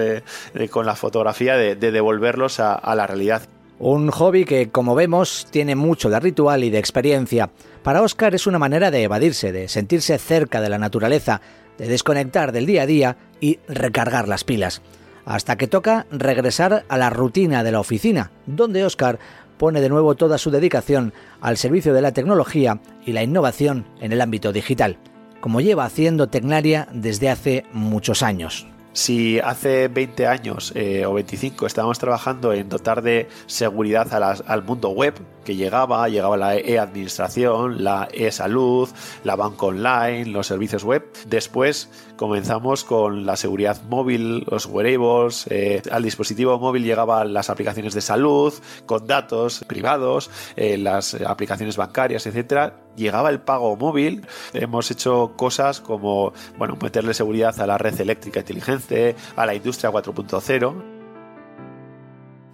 con 0.70 0.86
la 0.86 0.96
fotografía 0.96 1.56
de, 1.56 1.76
devolverlos 1.76 2.60
a, 2.60 2.74
a 2.74 2.96
la 2.96 3.08
realidad. 3.08 3.44
Un 3.78 4.10
hobby 4.10 4.46
que, 4.46 4.70
como 4.70 4.96
vemos, 4.96 5.48
tiene 5.52 5.76
mucho 5.76 6.10
de 6.10 6.20
ritual 6.20 6.64
y 6.64 6.70
de 6.70 6.80
experiencia. 6.80 7.50
Para 7.84 8.02
Oscar 8.02 8.34
es 8.34 8.48
una 8.48 8.58
manera 8.58 8.90
de 8.90 9.04
evadirse, 9.04 9.52
de 9.52 9.68
sentirse 9.68 10.18
cerca 10.18 10.62
de 10.62 10.70
la 10.70 10.78
naturaleza, 10.78 11.42
de 11.78 11.88
desconectar 11.88 12.54
del 12.54 12.66
día 12.66 12.84
a 12.84 12.86
día 12.86 13.18
y 13.42 13.60
recargar 13.68 14.30
las 14.30 14.46
pilas. 14.46 14.82
Hasta 15.26 15.58
que 15.58 15.68
toca 15.68 16.06
regresar 16.12 16.86
a 16.88 16.98
la 16.98 17.10
rutina 17.10 17.64
de 17.64 17.72
la 17.72 17.80
oficina, 17.80 18.32
donde 18.46 18.86
Oscar 18.86 19.20
pone 19.58 19.82
de 19.82 19.90
nuevo 19.90 20.16
toda 20.16 20.38
su 20.38 20.52
dedicación 20.52 21.14
al 21.42 21.58
servicio 21.58 21.94
de 21.94 22.02
la 22.02 22.12
tecnología 22.12 22.80
y 23.06 23.14
la 23.14 23.24
innovación 23.24 23.86
en 24.00 24.12
el 24.12 24.22
ámbito 24.22 24.52
digital, 24.52 24.98
como 25.42 25.62
lleva 25.62 25.86
haciendo 25.86 26.28
Tecnaria 26.28 26.88
desde 26.92 27.30
hace 27.30 27.66
muchos 27.72 28.24
años. 28.24 28.68
Si 28.96 29.42
hace 29.42 29.90
20 29.90 30.26
años 30.26 30.72
eh, 30.74 31.06
o 31.06 31.14
25 31.14 31.66
estábamos 31.66 32.00
trabajando 32.00 32.54
en 32.54 32.70
dotar 32.70 33.02
de 33.02 33.28
seguridad 33.46 34.08
al 34.48 34.64
mundo 34.64 34.90
web, 34.92 35.16
que 35.44 35.58
llegaba, 35.58 36.08
llegaba 36.08 36.38
la 36.38 36.56
e-administración, 36.56 37.84
la 37.84 38.08
e-salud, 38.14 38.88
la 39.26 39.36
banca 39.36 39.66
online, 39.66 40.28
los 40.28 40.48
servicios 40.48 40.86
web. 40.86 41.04
Después 41.28 41.90
comenzamos 42.16 42.84
con 42.84 43.26
la 43.26 43.36
seguridad 43.36 43.82
móvil, 43.90 44.46
los 44.50 44.66
wearables, 44.66 45.48
eh, 45.50 45.82
al 45.92 46.04
dispositivo 46.04 46.58
móvil 46.60 46.84
llegaban 46.84 47.34
las 47.34 47.50
aplicaciones 47.50 47.94
de 47.94 48.02
salud, 48.02 48.54
con 48.86 49.08
datos 49.08 49.64
privados, 49.68 50.30
eh, 50.56 50.78
las 50.78 51.14
aplicaciones 51.16 51.78
bancarias, 51.78 52.26
etcétera. 52.26 52.74
Llegaba 52.96 53.30
el 53.30 53.40
pago 53.40 53.76
móvil, 53.76 54.26
hemos 54.54 54.90
hecho 54.92 55.34
cosas 55.36 55.82
como 55.82 56.34
bueno, 56.58 56.78
meterle 56.82 57.14
seguridad 57.14 57.60
a 57.60 57.68
la 57.68 57.78
red 57.78 58.00
eléctrica 58.00 58.40
inteligente, 58.40 59.16
a 59.36 59.46
la 59.46 59.54
industria 59.54 59.92
4.0 59.92 60.95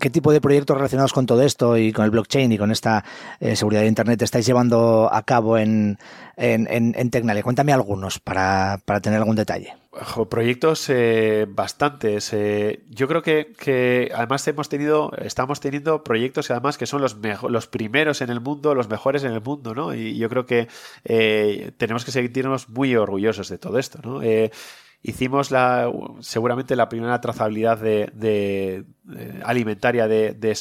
¿Qué 0.02 0.10
tipo 0.10 0.34
de 0.34 0.42
proyectos 0.42 0.76
relacionados 0.76 1.14
con 1.14 1.28
todo 1.28 1.44
esto 1.44 1.78
y 1.78 1.94
con 1.94 2.06
el 2.06 2.10
blockchain 2.10 2.52
y 2.52 2.58
con 2.58 2.72
esta 2.72 3.06
eh, 3.40 3.56
seguridad 3.56 3.82
de 3.82 3.88
Internet 3.88 4.20
estáis 4.24 4.48
llevando 4.48 5.08
a 5.14 5.22
cabo 5.22 5.60
en, 5.60 6.00
en, 6.38 7.10
Tecnalia? 7.12 7.44
Cuéntame 7.44 7.72
algunos 7.72 8.18
para, 8.18 8.80
tener 9.04 9.20
algún 9.20 9.36
detalle. 9.36 9.76
proyectos 10.28 10.90
eh, 10.90 11.46
bastantes. 11.48 12.34
Eh, 12.34 12.84
yo 12.90 13.08
creo 13.08 13.22
que, 13.22 14.12
además 14.16 14.48
hemos 14.48 14.70
tenido, 14.70 15.12
estamos 15.20 15.60
teniendo 15.60 16.04
proyectos 16.04 16.50
además 16.50 16.80
que 16.80 16.88
son 16.88 17.04
los, 17.04 17.18
los 17.48 17.68
primeros 17.68 18.22
en 18.22 18.32
el 18.32 18.42
mundo, 18.42 18.74
los 18.74 18.90
mejores 18.90 19.24
en 19.24 19.34
el 19.34 19.42
mundo, 19.42 19.76
¿no? 19.76 19.94
Y 19.94 20.18
yo 20.18 20.30
creo 20.30 20.48
que 20.48 20.68
tenemos 21.78 22.06
que 22.06 22.12
sentirnos 22.12 22.70
muy 22.70 22.96
orgullosos 22.96 23.50
de 23.50 23.60
todo 23.60 23.78
esto, 23.78 24.00
¿no? 24.04 24.22
hicimos 25.04 25.52
la, 25.52 25.92
seguramente 26.20 26.76
la 26.76 26.90
primera 26.90 27.20
trazabilidad 27.22 27.78
de, 27.78 28.86
alimentaria 29.44 30.08
de, 30.08 30.56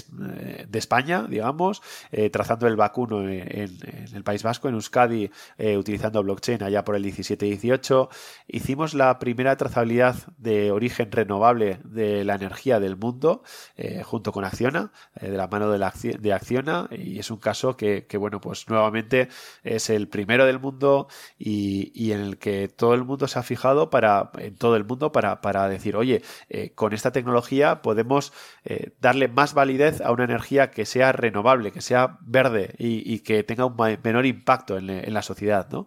España, 0.73 1.27
digamos, 1.29 1.83
eh, 2.11 2.31
trazando 2.31 2.67
el 2.67 2.77
vacuno 2.77 3.29
en, 3.29 3.79
el 4.13 4.25
País 4.25 4.43
Vasco, 4.43 4.69
en 4.69 4.75
Euskadi, 4.75 5.31
eh, 5.59 5.77
utilizando 5.77 6.23
blockchain 6.23 6.63
allá 6.63 6.85
por 6.85 6.97
el 6.97 7.05
17-18. 7.05 8.09
Hicimos 8.49 8.95
la 8.95 9.19
primera 9.19 9.57
trazabilidad 9.57 10.17
de 10.39 10.73
origen 10.73 11.13
renovable 11.13 11.81
de 11.85 12.25
la 12.25 12.35
energía 12.35 12.81
del 12.81 12.97
mundo, 12.97 13.43
eh, 13.77 14.03
junto 14.03 14.33
con 14.33 14.45
Acciona, 14.45 14.93
de 15.21 15.31
la 15.31 15.49
mano 15.49 15.71
de, 15.71 15.79
la, 15.79 15.93
de 16.19 16.33
Acciona, 16.33 16.89
y 16.91 17.19
es 17.19 17.31
un 17.31 17.39
caso 17.39 17.77
que, 17.77 18.07
bueno, 18.19 18.41
pues 18.41 18.69
nuevamente 18.69 19.29
es 19.63 19.91
el 19.91 20.09
primero 20.09 20.47
del 20.47 20.59
mundo 20.59 21.09
y, 21.39 21.93
y 21.95 22.13
en 22.13 22.21
el 22.21 22.39
que 22.39 22.69
todo 22.69 22.95
el 22.95 23.05
mundo 23.05 23.29
se 23.29 23.39
ha 23.39 23.43
fijado 23.43 23.91
para 23.91 24.31
en 24.39 24.57
todo 24.57 24.77
el 24.77 24.85
mundo 24.85 25.13
para, 25.13 25.69
decir, 25.69 25.97
oye, 25.97 26.23
eh, 26.49 26.73
con 26.75 26.93
esta 26.93 27.13
tecnología 27.13 27.83
podemos 27.83 28.30
eh, 28.65 28.93
darle 29.01 29.29
más 29.29 29.55
validez 29.55 30.01
a 30.01 30.13
una, 30.13 30.25
energía 30.25 30.71
que 30.71 30.87
sea 30.87 31.13
renovable, 31.13 31.73
que 31.73 31.81
sea 31.81 32.19
verde 32.21 32.75
y, 32.79 33.21
que 33.21 33.43
tenga 33.43 33.65
un 33.65 33.77
menor 34.03 34.27
impacto 34.27 34.79
en, 34.79 34.91
en 34.91 35.15
la 35.15 35.23
sociedad, 35.23 35.69
¿no? 35.71 35.87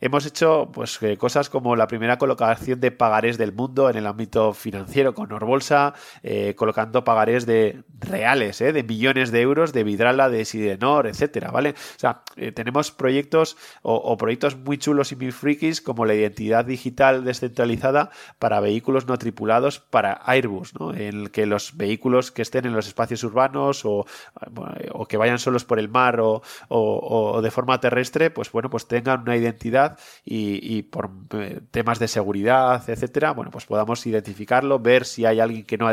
Hemos 0.00 0.26
hecho 0.26 0.70
pues, 0.72 1.02
eh, 1.02 1.16
cosas 1.16 1.48
como 1.48 1.74
la 1.74 1.86
primera 1.86 2.18
colocación 2.18 2.80
de 2.80 2.90
pagarés 2.90 3.38
del 3.38 3.52
mundo 3.52 3.88
en 3.88 3.96
el 3.96 4.06
ámbito 4.06 4.52
financiero 4.52 5.14
con 5.14 5.30
Norbolsa, 5.30 5.94
eh, 6.22 6.54
colocando 6.56 7.04
pagarés 7.04 7.46
de 7.46 7.82
reales, 7.98 8.60
eh, 8.60 8.72
de 8.72 8.82
millones 8.82 9.32
de 9.32 9.40
euros 9.40 9.72
de 9.72 9.84
Vidrala, 9.84 10.28
de 10.28 10.44
Sidenor, 10.44 11.06
etcétera, 11.06 11.50
¿vale? 11.50 11.70
O 11.70 11.98
sea, 11.98 12.22
tenemos 12.54 12.90
proyectos 12.90 13.56
o, 13.82 14.16
proyectos 14.16 14.56
muy 14.56 14.78
chulos 14.78 15.12
y 15.12 15.16
muy 15.16 15.32
frikis 15.32 15.80
como 15.80 16.04
la 16.04 16.14
identidad 16.14 16.64
digital 16.64 17.24
descentralizada 17.24 18.10
para 18.38 18.60
vehículos 18.60 19.06
no 19.06 19.16
tripulados 19.18 19.78
para 19.78 20.20
Airbus, 20.24 20.74
¿no? 20.78 20.92
En 20.92 21.00
el 21.00 21.30
que 21.30 21.46
los 21.46 21.76
vehículos 21.76 22.30
que 22.30 22.42
estén 22.42 22.66
en 22.66 22.74
los 22.74 22.86
espacios 22.86 23.24
urbanos 23.24 23.84
o, 23.84 24.06
o 24.92 25.06
que 25.06 25.16
vayan 25.16 25.38
solos 25.38 25.64
por 25.64 25.78
el 25.78 25.88
mar 25.88 26.20
o, 26.20 26.42
o 26.68 27.40
de 27.42 27.50
forma 27.50 27.80
terrestre, 27.80 28.30
pues 28.30 28.52
bueno, 28.52 28.68
pues 28.70 28.86
tengan 28.86 29.22
una 29.22 29.36
identidad 29.36 29.85
y, 30.24 30.82
por 30.82 31.10
eh, 31.34 31.60
temas 31.70 31.98
de 31.98 32.08
seguridad, 32.08 32.82
etcétera, 32.88 33.32
bueno, 33.32 33.50
pues 33.50 33.66
podamos 33.66 34.06
identificarlo, 34.06 34.78
ver 34.78 35.04
si 35.04 35.24
hay 35.24 35.40
alguien 35.40 35.64
que 35.64 35.78
no 35.78 35.88
ha, 35.88 35.92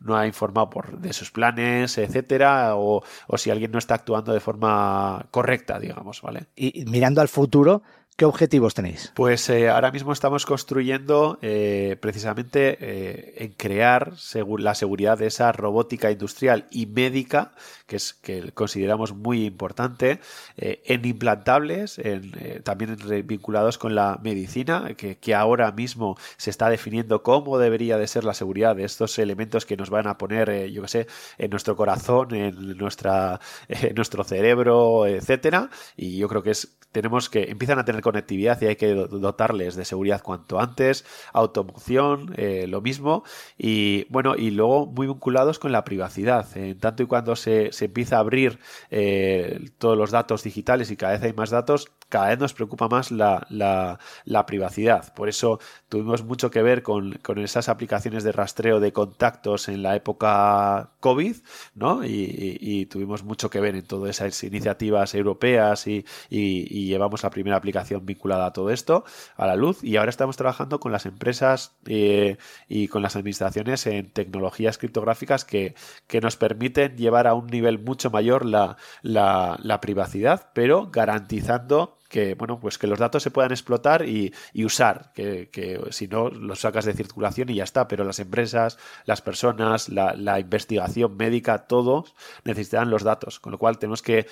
no 0.00 0.16
ha 0.16 0.26
informado 0.26 0.70
por, 0.70 0.98
de 0.98 1.12
sus 1.12 1.30
planes, 1.30 1.98
etcétera, 1.98 2.76
o, 2.76 3.02
o 3.26 3.38
si 3.38 3.50
alguien 3.50 3.70
no 3.72 3.78
está 3.78 3.94
actuando 3.94 4.32
de 4.32 4.40
forma 4.40 5.26
correcta, 5.30 5.78
digamos, 5.78 6.22
¿vale? 6.22 6.46
Y 6.56 6.84
mirando 6.86 7.20
al 7.20 7.28
futuro, 7.28 7.82
¿Qué 8.14 8.26
objetivos 8.26 8.74
tenéis? 8.74 9.10
Pues 9.14 9.48
eh, 9.48 9.70
ahora 9.70 9.90
mismo 9.90 10.12
estamos 10.12 10.44
construyendo 10.44 11.38
eh, 11.40 11.96
precisamente 11.98 12.76
eh, 12.78 13.34
en 13.38 13.52
crear 13.52 14.12
la 14.58 14.74
seguridad 14.74 15.16
de 15.16 15.28
esa 15.28 15.50
robótica 15.50 16.10
industrial 16.10 16.66
y 16.70 16.84
médica, 16.84 17.52
que 17.86 17.96
es 17.96 18.12
que 18.12 18.52
consideramos 18.52 19.14
muy 19.14 19.46
importante, 19.46 20.20
en 20.56 21.04
implantables, 21.06 21.98
en, 21.98 22.62
también 22.62 22.96
vinculados 23.24 23.78
con 23.78 23.94
la 23.94 24.20
medicina, 24.22 24.94
que, 24.94 25.34
ahora 25.34 25.72
mismo 25.72 26.16
se 26.36 26.50
está 26.50 26.68
definiendo 26.68 27.22
cómo 27.22 27.58
debería 27.58 27.96
de 27.96 28.06
ser 28.06 28.24
la 28.24 28.34
seguridad 28.34 28.76
de 28.76 28.84
estos 28.84 29.18
elementos 29.18 29.64
que 29.64 29.76
nos 29.78 29.88
van 29.88 30.06
a 30.06 30.18
poner, 30.18 30.68
yo 30.70 30.82
qué 30.82 30.88
sé, 30.88 31.06
en 31.38 31.50
nuestro 31.50 31.76
corazón, 31.76 32.34
en 32.34 32.76
nuestra, 32.76 33.40
nuestro 33.96 34.22
cerebro, 34.22 35.06
etcétera. 35.06 35.70
Y 35.96 36.18
yo 36.18 36.28
creo 36.28 36.42
que 36.42 36.50
es 36.50 36.76
tenemos 36.92 37.30
que 37.30 37.50
empiezan 37.50 37.78
a 37.78 37.84
tener 37.84 38.01
conectividad 38.02 38.60
y 38.60 38.66
hay 38.66 38.76
que 38.76 38.94
dotarles 38.94 39.76
de 39.76 39.84
seguridad 39.84 40.22
cuanto 40.22 40.60
antes, 40.60 41.04
automoción, 41.32 42.34
eh, 42.36 42.66
lo 42.68 42.80
mismo, 42.80 43.24
y 43.56 44.06
bueno, 44.10 44.34
y 44.36 44.50
luego 44.50 44.86
muy 44.86 45.06
vinculados 45.06 45.58
con 45.58 45.72
la 45.72 45.84
privacidad. 45.84 46.46
En 46.56 46.78
tanto 46.78 47.02
y 47.02 47.06
cuando 47.06 47.36
se, 47.36 47.72
se 47.72 47.86
empieza 47.86 48.16
a 48.16 48.20
abrir 48.20 48.58
eh, 48.90 49.70
todos 49.78 49.96
los 49.96 50.10
datos 50.10 50.42
digitales 50.42 50.90
y 50.90 50.96
cada 50.96 51.12
vez 51.12 51.22
hay 51.22 51.32
más 51.32 51.50
datos, 51.50 51.90
cada 52.08 52.28
vez 52.28 52.38
nos 52.38 52.52
preocupa 52.52 52.88
más 52.88 53.10
la, 53.10 53.46
la, 53.48 54.46
privacidad. 54.46 55.14
Por 55.14 55.30
eso 55.30 55.60
tuvimos 55.88 56.22
mucho 56.22 56.50
que 56.50 56.60
ver 56.62 56.82
con, 56.82 57.18
esas 57.38 57.70
aplicaciones 57.70 58.22
de 58.22 58.32
rastreo 58.32 58.80
de 58.80 58.92
contactos 58.92 59.68
en 59.68 59.82
la 59.82 59.96
época 59.96 60.90
COVID, 61.00 61.36
¿no? 61.74 62.04
Y, 62.04 62.86
tuvimos 62.90 63.22
mucho 63.22 63.48
que 63.48 63.60
ver 63.60 63.76
en 63.76 63.86
todas 63.86 64.10
esas 64.10 64.42
iniciativas 64.44 65.14
europeas 65.14 65.86
y, 65.86 66.04
llevamos 66.28 67.22
la 67.22 67.30
primera 67.30 67.56
aplicación 67.56 67.91
vinculada 68.00 68.46
a 68.46 68.52
todo 68.52 68.70
esto 68.70 69.04
a 69.36 69.46
la 69.46 69.56
luz. 69.56 69.82
Y 69.82 69.96
ahora 69.96 70.10
estamos 70.10 70.36
trabajando 70.36 70.80
con 70.80 70.92
las 70.92 71.06
empresas 71.06 71.76
eh, 71.86 72.36
y 72.68 72.88
con 72.88 73.02
las 73.02 73.16
administraciones 73.16 73.86
en 73.86 74.10
tecnologías 74.10 74.78
criptográficas 74.78 75.44
que, 75.44 75.74
que, 76.06 76.20
nos 76.20 76.36
permiten 76.36 76.96
llevar 76.96 77.26
a 77.26 77.34
un 77.34 77.48
nivel 77.48 77.78
mucho 77.78 78.10
mayor 78.10 78.46
la, 78.46 78.76
la 79.02 79.80
privacidad, 79.80 80.50
pero 80.54 80.90
garantizando 80.90 81.98
que 82.12 82.34
bueno 82.34 82.60
pues 82.60 82.78
que 82.78 82.86
los 82.86 82.98
datos 82.98 83.22
se 83.24 83.30
puedan 83.32 83.50
explotar 83.50 84.06
y, 84.06 84.32
usar 84.54 85.12
que, 85.14 85.80
si 85.90 86.06
no 86.06 86.28
los 86.28 86.60
sacas 86.60 86.84
de 86.84 86.92
circulación 86.92 87.48
y 87.48 87.54
ya 87.54 87.64
está 87.64 87.88
pero 87.88 88.04
las 88.04 88.20
empresas 88.20 88.78
las 89.06 89.22
personas 89.22 89.88
la 89.88 90.38
investigación 90.38 91.16
médica 91.16 91.66
todos 91.66 92.14
necesitan 92.44 92.90
los 92.90 93.02
datos 93.02 93.40
con 93.40 93.50
lo 93.50 93.58
cual 93.58 93.78
tenemos 93.78 94.02
que 94.02 94.26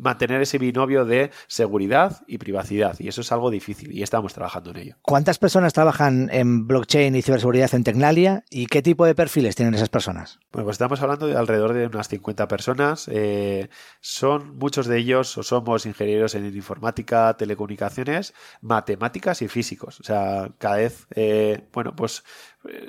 mantener 0.00 0.42
ese 0.42 0.58
binomio 0.58 1.04
de 1.04 1.30
seguridad 1.46 2.22
y 2.26 2.38
privacidad. 2.38 2.96
Y 2.98 3.08
eso 3.08 3.20
es 3.20 3.30
algo 3.32 3.50
difícil 3.50 3.92
y 3.92 4.02
estamos 4.02 4.32
trabajando 4.32 4.70
en 4.70 4.76
ello. 4.78 4.96
¿Cuántas 5.02 5.38
personas 5.38 5.72
trabajan 5.72 6.28
en 6.32 6.66
blockchain 6.66 7.14
y 7.14 7.22
ciberseguridad 7.22 7.74
en 7.74 7.84
Tecnalia 7.84 8.44
y 8.50 8.66
qué 8.66 8.82
tipo 8.82 9.04
de 9.06 9.14
perfiles 9.14 9.54
tienen 9.54 9.74
esas 9.74 9.88
personas? 9.88 10.40
Bueno, 10.52 10.64
pues 10.64 10.74
estamos 10.74 11.00
hablando 11.02 11.26
de 11.26 11.36
alrededor 11.36 11.72
de 11.72 11.86
unas 11.86 12.08
50 12.08 12.48
personas. 12.48 13.08
Eh, 13.08 13.68
son 14.00 14.56
muchos 14.58 14.86
de 14.86 14.98
ellos 14.98 15.36
o 15.38 15.42
somos 15.42 15.86
ingenieros 15.86 16.34
en 16.34 16.46
informática, 16.46 17.36
telecomunicaciones, 17.36 18.34
matemáticas 18.60 19.42
y 19.42 19.48
físicos. 19.48 20.00
O 20.00 20.04
sea, 20.04 20.50
cada 20.58 20.76
vez, 20.76 21.06
eh, 21.14 21.68
bueno, 21.72 21.94
pues 21.94 22.24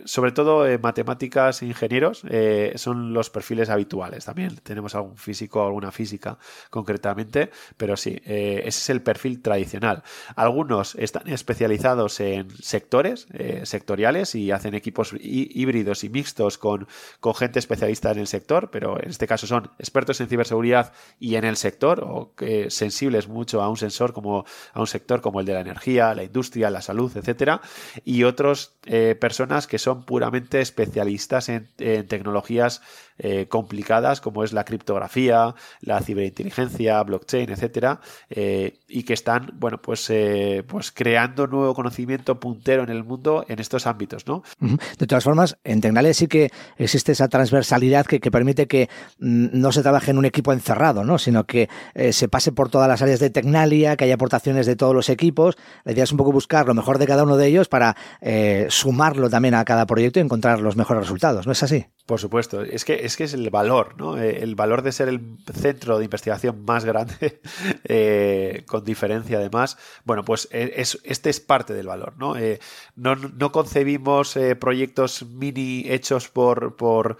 sobre 0.03 0.31
todo 0.33 0.67
en 0.67 0.81
matemáticas 0.81 1.61
e 1.61 1.65
ingenieros 1.65 2.23
eh, 2.29 2.73
son 2.75 3.13
los 3.13 3.29
perfiles 3.29 3.69
habituales. 3.69 4.25
También 4.25 4.57
tenemos 4.57 4.95
algún 4.95 5.15
físico 5.15 5.65
alguna 5.65 5.91
física 5.91 6.37
concretamente, 6.69 7.51
pero 7.77 7.95
sí, 7.95 8.21
eh, 8.25 8.63
ese 8.65 8.79
es 8.79 8.89
el 8.89 9.01
perfil 9.01 9.41
tradicional. 9.41 10.03
Algunos 10.35 10.95
están 10.95 11.27
especializados 11.29 12.19
en 12.19 12.49
sectores 12.61 13.27
eh, 13.33 13.61
sectoriales 13.63 14.35
y 14.35 14.51
hacen 14.51 14.73
equipos 14.73 15.13
híbridos 15.21 16.03
y 16.03 16.09
mixtos 16.09 16.57
con, 16.57 16.87
con 17.19 17.33
gente 17.33 17.59
especialista 17.59 18.11
en 18.11 18.19
el 18.19 18.27
sector, 18.27 18.69
pero 18.71 19.01
en 19.01 19.09
este 19.09 19.27
caso 19.27 19.47
son 19.47 19.71
expertos 19.79 20.19
en 20.19 20.27
ciberseguridad 20.27 20.91
y 21.19 21.35
en 21.35 21.45
el 21.45 21.55
sector 21.55 22.03
o 22.03 22.33
sensibles 22.67 23.27
mucho 23.27 23.61
a 23.61 23.69
un 23.69 23.77
sensor 23.77 24.13
como 24.13 24.45
a 24.73 24.79
un 24.79 24.87
sector 24.87 25.21
como 25.21 25.39
el 25.39 25.45
de 25.45 25.53
la 25.53 25.61
energía, 25.61 26.13
la 26.13 26.23
industria, 26.23 26.69
la 26.69 26.81
salud, 26.81 27.15
etcétera, 27.15 27.61
y 28.03 28.23
otros 28.23 28.73
personas 29.19 29.60
que 29.67 29.77
son 29.77 30.03
puramente 30.03 30.61
especialistas 30.61 31.49
en, 31.49 31.67
tecnologías 32.07 32.81
eh, 33.23 33.45
complicadas 33.47 34.19
como 34.19 34.43
es 34.43 34.51
la 34.51 34.63
criptografía, 34.63 35.53
la 35.81 36.01
ciberinteligencia, 36.01 37.03
blockchain, 37.03 37.51
etcétera, 37.51 37.99
eh, 38.31 38.79
y 38.87 39.03
que 39.03 39.13
están, 39.13 39.51
bueno, 39.59 39.79
pues, 39.79 40.09
eh, 40.09 40.63
pues 40.67 40.91
creando 40.91 41.45
nuevo 41.45 41.75
conocimiento 41.75 42.39
puntero 42.39 42.81
en 42.81 42.89
el 42.89 43.03
mundo 43.03 43.45
en 43.47 43.59
estos 43.59 43.85
ámbitos, 43.85 44.25
¿no? 44.25 44.41
De 44.97 45.05
todas 45.05 45.23
formas, 45.23 45.57
en 45.63 45.81
Tecnalia 45.81 46.15
sí 46.15 46.25
que 46.25 46.51
existe 46.77 47.11
esa 47.11 47.27
transversalidad 47.27 48.07
que, 48.07 48.19
permite 48.31 48.65
que 48.67 48.89
mm, 49.19 49.49
no 49.53 49.71
se 49.71 49.83
trabaje 49.83 50.09
en 50.09 50.17
un 50.17 50.25
equipo 50.25 50.51
encerrado, 50.51 51.03
¿no? 51.03 51.19
Sino 51.19 51.45
que 51.45 51.69
se 52.11 52.27
pase 52.27 52.51
por 52.51 52.69
todas 52.69 52.87
las 52.87 53.03
áreas 53.03 53.19
de 53.19 53.29
Tecnalia, 53.29 53.97
que 53.97 54.05
haya 54.05 54.15
aportaciones 54.15 54.65
de 54.65 54.75
todos 54.75 54.95
los 54.95 55.09
equipos. 55.09 55.57
La 55.83 55.91
idea 55.91 56.05
es 56.05 56.11
un 56.11 56.17
poco 56.17 56.31
buscar 56.31 56.65
lo 56.65 56.73
mejor 56.73 56.97
de 56.97 57.05
cada 57.05 57.23
uno 57.23 57.37
de 57.37 57.45
ellos 57.45 57.67
para 57.67 57.95
sumarlo 58.69 59.29
también 59.29 59.50
a 59.53 59.65
cada 59.65 59.85
proyecto 59.85 60.19
y 60.19 60.23
encontrar 60.23 60.59
los 60.61 60.75
mejores 60.75 61.03
resultados, 61.03 61.45
¿no 61.45 61.51
es 61.51 61.63
así? 61.63 61.85
Por 62.11 62.19
supuesto, 62.19 62.61
es 62.61 62.83
que 62.83 63.05
es, 63.05 63.15
que 63.15 63.23
es 63.23 63.33
el 63.33 63.49
valor, 63.51 63.95
¿no? 63.97 64.17
Eh, 64.17 64.43
el 64.43 64.55
valor 64.55 64.81
de 64.81 64.91
ser 64.91 65.07
el 65.07 65.37
centro 65.53 65.97
de 65.97 66.03
investigación 66.03 66.65
más 66.65 66.83
grande, 66.83 67.39
eh, 67.85 68.65
con 68.67 68.83
diferencia 68.83 69.37
además. 69.37 69.77
Bueno, 70.03 70.25
pues 70.25 70.49
eh, 70.51 70.73
es, 70.75 70.99
este 71.03 71.29
es 71.29 71.39
parte 71.39 71.73
del 71.73 71.87
valor, 71.87 72.15
¿no? 72.17 72.33
no, 72.95 73.51
concebimos 73.51 74.37
proyectos 74.59 75.25
mini 75.25 75.85
hechos 75.87 76.27
por, 76.27 76.75
por, 76.75 77.17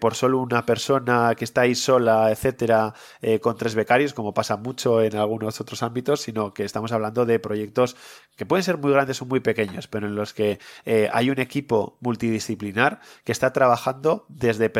por 0.00 0.14
solo 0.14 0.38
una 0.38 0.64
persona 0.64 1.34
que 1.36 1.44
está 1.44 1.62
ahí 1.62 1.74
sola, 1.74 2.30
etcétera, 2.30 2.94
con 3.40 3.56
tres 3.56 3.74
becarios, 3.74 4.14
como 4.14 4.34
pasa 4.34 4.56
mucho 4.56 5.02
en 5.02 5.16
algunos 5.16 5.60
otros 5.60 5.82
ámbitos, 5.82 6.22
sino 6.22 6.54
que 6.54 6.64
estamos 6.64 6.92
hablando 6.92 7.26
de 7.26 7.38
proyectos 7.38 7.96
que 8.36 8.46
pueden 8.46 8.62
ser 8.62 8.78
muy 8.78 8.92
grandes 8.92 9.20
o 9.22 9.26
muy 9.26 9.40
pequeños, 9.40 9.88
pero 9.88 10.06
en 10.06 10.14
los 10.14 10.32
que 10.32 10.58
hay 11.12 11.30
un 11.30 11.38
equipo 11.48 11.96
multidisciplinar 12.00 13.00
que 13.24 13.32
está 13.32 13.52
trabajando 13.52 14.26
desde 14.28 14.70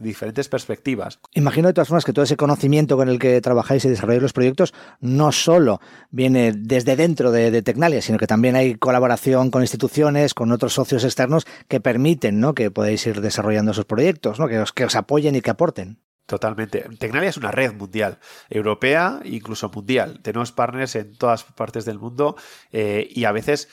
diferentes 0.00 0.48
perspectivas. 0.48 1.18
Imagino 1.32 1.68
de 1.68 1.74
todas 1.74 1.88
formas 1.88 2.04
que 2.04 2.12
todo 2.12 2.24
ese 2.24 2.36
conocimiento 2.36 2.96
con 2.96 3.08
el 3.08 3.18
que 3.18 3.40
trabajáis 3.40 3.84
y 3.84 3.88
desarrolláis 3.88 4.22
los 4.22 4.32
proyectos 4.32 4.74
no 5.00 5.32
solo 5.32 5.80
viene 6.10 6.52
desde 6.52 6.96
dentro 6.96 7.32
de, 7.32 7.50
de, 7.50 7.62
Tecnalia, 7.62 8.02
sino 8.02 8.18
que 8.18 8.26
también 8.26 8.56
hay 8.56 8.74
colaboración 8.74 9.50
con 9.50 9.62
instituciones, 9.62 10.34
con 10.34 10.52
otros 10.52 10.74
socios 10.74 11.04
externos 11.04 11.46
que 11.66 11.80
permiten 11.80 12.40
¿no? 12.40 12.54
que 12.54 12.70
podáis 12.70 13.06
ir 13.06 13.20
desarrollando 13.20 13.72
esos 13.72 13.86
proyectos, 13.86 14.38
¿no? 14.38 14.48
que, 14.48 14.58
os, 14.58 14.72
que 14.72 14.84
os 14.84 14.94
apoyen 14.94 15.34
y 15.34 15.40
que 15.40 15.50
aporten. 15.50 15.98
Totalmente. 16.28 16.84
Tecnalia 16.98 17.30
es 17.30 17.38
una 17.38 17.50
red 17.50 17.72
mundial, 17.72 18.18
europea, 18.50 19.20
incluso 19.24 19.70
mundial. 19.70 20.20
Tenemos 20.20 20.52
partners 20.52 20.94
en 20.96 21.16
todas 21.16 21.44
partes 21.44 21.86
del 21.86 21.98
mundo 21.98 22.36
eh, 22.70 23.08
y 23.10 23.24
a 23.24 23.32
veces 23.32 23.70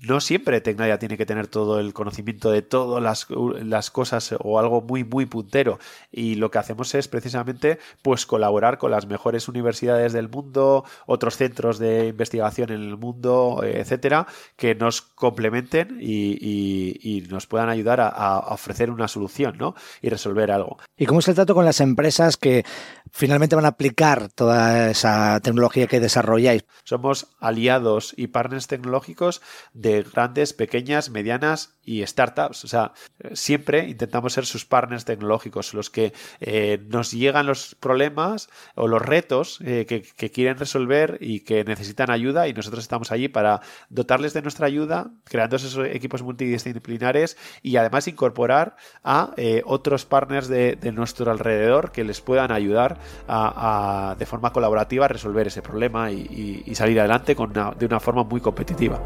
no 0.00 0.20
siempre 0.20 0.60
Tecnalia 0.60 0.98
tiene 0.98 1.16
que 1.16 1.26
tener 1.26 1.48
todo 1.48 1.80
el 1.80 1.92
conocimiento 1.92 2.50
de 2.50 2.62
todas 2.62 3.02
las, 3.02 3.90
cosas 3.90 4.34
o 4.38 4.58
algo 4.58 4.80
muy, 4.80 5.04
muy 5.04 5.26
puntero. 5.26 5.78
Y 6.12 6.36
lo 6.36 6.50
que 6.50 6.58
hacemos 6.58 6.94
es 6.94 7.08
precisamente 7.08 7.78
pues 8.02 8.26
colaborar 8.26 8.78
con 8.78 8.90
las 8.90 9.06
mejores 9.06 9.48
universidades 9.48 10.12
del 10.12 10.28
mundo, 10.28 10.84
otros 11.06 11.36
centros 11.36 11.78
de 11.78 12.08
investigación 12.08 12.70
en 12.70 12.82
el 12.82 12.96
mundo, 12.96 13.60
etcétera, 13.64 14.26
que 14.56 14.74
nos 14.74 15.02
complementen 15.02 15.98
y, 16.00 17.26
nos 17.28 17.46
puedan 17.46 17.68
ayudar 17.68 18.00
a, 18.00 18.38
ofrecer 18.50 18.90
una 18.90 19.08
solución 19.08 19.58
¿no? 19.58 19.74
y 20.00 20.08
resolver 20.08 20.50
algo. 20.50 20.78
¿Y 20.96 21.06
cómo 21.06 21.20
es 21.20 21.28
el 21.28 21.34
trato 21.34 21.54
con 21.54 21.64
las 21.64 21.80
empresas 21.80 22.36
que 22.36 22.64
finalmente 23.12 23.56
van 23.56 23.64
a 23.64 23.68
aplicar 23.68 24.28
toda 24.28 24.90
esa 24.90 25.40
tecnología 25.40 25.86
que 25.86 26.00
desarrolláis? 26.00 26.64
Somos 26.84 27.28
aliados 27.40 28.14
y 28.16 28.28
partners 28.28 28.66
tecnológicos 28.66 29.40
de 29.72 30.02
grandes, 30.02 30.52
pequeñas, 30.52 31.10
medianas 31.10 31.77
y 31.88 32.06
startups. 32.06 32.64
O 32.64 32.68
sea, 32.68 32.92
siempre 33.32 33.88
intentamos 33.88 34.34
ser 34.34 34.44
sus 34.44 34.66
partners 34.66 35.06
tecnológicos, 35.06 35.72
los 35.72 35.88
que 35.88 36.12
eh, 36.40 36.84
nos 36.88 37.12
llegan 37.12 37.46
los 37.46 37.74
problemas 37.76 38.50
o 38.74 38.86
los 38.88 39.00
retos 39.00 39.58
eh, 39.64 39.86
que, 39.86 40.30
quieren 40.30 40.58
resolver 40.58 41.16
y 41.20 41.40
que 41.40 41.64
necesitan 41.64 42.10
ayuda 42.10 42.46
y 42.46 42.52
nosotros 42.52 42.82
estamos 42.84 43.10
allí 43.10 43.28
para 43.28 43.62
dotarles 43.88 44.34
de 44.34 44.42
nuestra 44.42 44.66
ayuda, 44.66 45.10
creando 45.24 45.56
esos 45.56 45.86
equipos 45.86 46.22
multidisciplinares 46.22 47.38
y 47.62 47.76
además 47.76 48.06
incorporar 48.06 48.76
a 49.02 49.32
eh, 49.38 49.62
otros 49.64 50.04
partners 50.04 50.48
de, 50.48 50.76
nuestro 50.92 51.30
alrededor 51.30 51.92
que 51.92 52.04
les 52.04 52.20
puedan 52.20 52.50
ayudar 52.50 52.98
a, 53.28 54.16
de 54.18 54.26
forma 54.26 54.52
colaborativa 54.52 55.04
a 55.04 55.08
resolver 55.08 55.46
ese 55.46 55.62
problema 55.62 56.10
y, 56.10 56.74
salir 56.74 57.00
adelante 57.00 57.34
con 57.34 57.52
de 57.52 57.86
una 57.86 57.98
forma 57.98 58.22
muy 58.22 58.40
competitiva. 58.40 59.00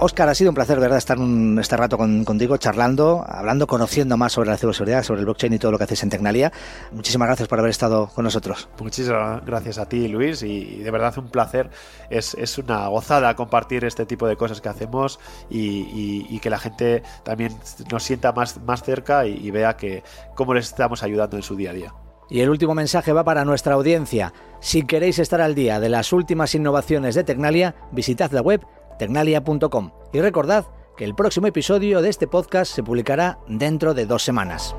Oscar, 0.00 0.28
ha 0.28 0.34
sido 0.36 0.50
un 0.50 0.54
placer, 0.54 0.78
¿verdad?, 0.78 0.98
estar 0.98 1.18
un, 1.18 1.58
este 1.58 1.76
rato 1.76 1.98
contigo 1.98 2.56
charlando, 2.56 3.24
hablando, 3.26 3.66
conociendo 3.66 4.16
más 4.16 4.32
sobre 4.32 4.48
la 4.48 4.56
ciberseguridad, 4.56 5.02
sobre 5.02 5.20
el 5.20 5.24
blockchain 5.24 5.54
y 5.54 5.58
todo 5.58 5.72
lo 5.72 5.78
que 5.78 5.84
haces 5.84 6.04
en 6.04 6.10
Tecnalia. 6.10 6.52
Muchísimas 6.92 7.26
gracias 7.26 7.48
por 7.48 7.58
haber 7.58 7.70
estado 7.70 8.06
con 8.14 8.22
nosotros. 8.22 8.68
Muchísimas 8.78 9.44
gracias 9.44 9.76
a 9.78 9.88
ti, 9.88 10.06
Luis, 10.06 10.44
y 10.44 10.78
de 10.78 10.90
verdad 10.92 11.18
un 11.18 11.30
placer. 11.30 11.70
Es, 12.10 12.36
una 12.58 12.86
gozada 12.86 13.34
compartir 13.34 13.84
este 13.84 14.06
tipo 14.06 14.28
de 14.28 14.36
cosas 14.36 14.60
que 14.60 14.68
hacemos 14.68 15.18
y, 15.50 16.38
que 16.38 16.48
la 16.48 16.60
gente 16.60 17.02
también 17.24 17.56
nos 17.90 18.04
sienta 18.04 18.30
más, 18.30 18.62
más 18.62 18.84
cerca 18.84 19.26
y, 19.26 19.34
y 19.44 19.50
vea 19.50 19.76
que 19.76 20.04
cómo 20.36 20.54
les 20.54 20.66
estamos 20.66 21.02
ayudando 21.02 21.36
en 21.36 21.42
su 21.42 21.56
día 21.56 21.70
a 21.70 21.74
día. 21.74 21.94
Y 22.30 22.40
el 22.40 22.50
último 22.50 22.74
mensaje 22.74 23.12
va 23.12 23.24
para 23.24 23.44
nuestra 23.44 23.74
audiencia. 23.74 24.32
Si 24.60 24.82
queréis 24.82 25.18
estar 25.18 25.40
al 25.40 25.54
día 25.54 25.80
de 25.80 25.88
las 25.88 26.12
últimas 26.12 26.54
innovaciones 26.54 27.14
de 27.14 27.24
Tecnalia, 27.24 27.74
visitad 27.90 28.30
la 28.32 28.42
web 28.42 28.60
tecnalia.com. 28.98 29.90
Y 30.12 30.20
recordad 30.20 30.66
que 30.96 31.04
el 31.04 31.14
próximo 31.14 31.46
episodio 31.46 32.02
de 32.02 32.08
este 32.08 32.26
podcast 32.26 32.74
se 32.74 32.82
publicará 32.82 33.38
dentro 33.46 33.94
de 33.94 34.04
dos 34.04 34.24
semanas. 34.24 34.74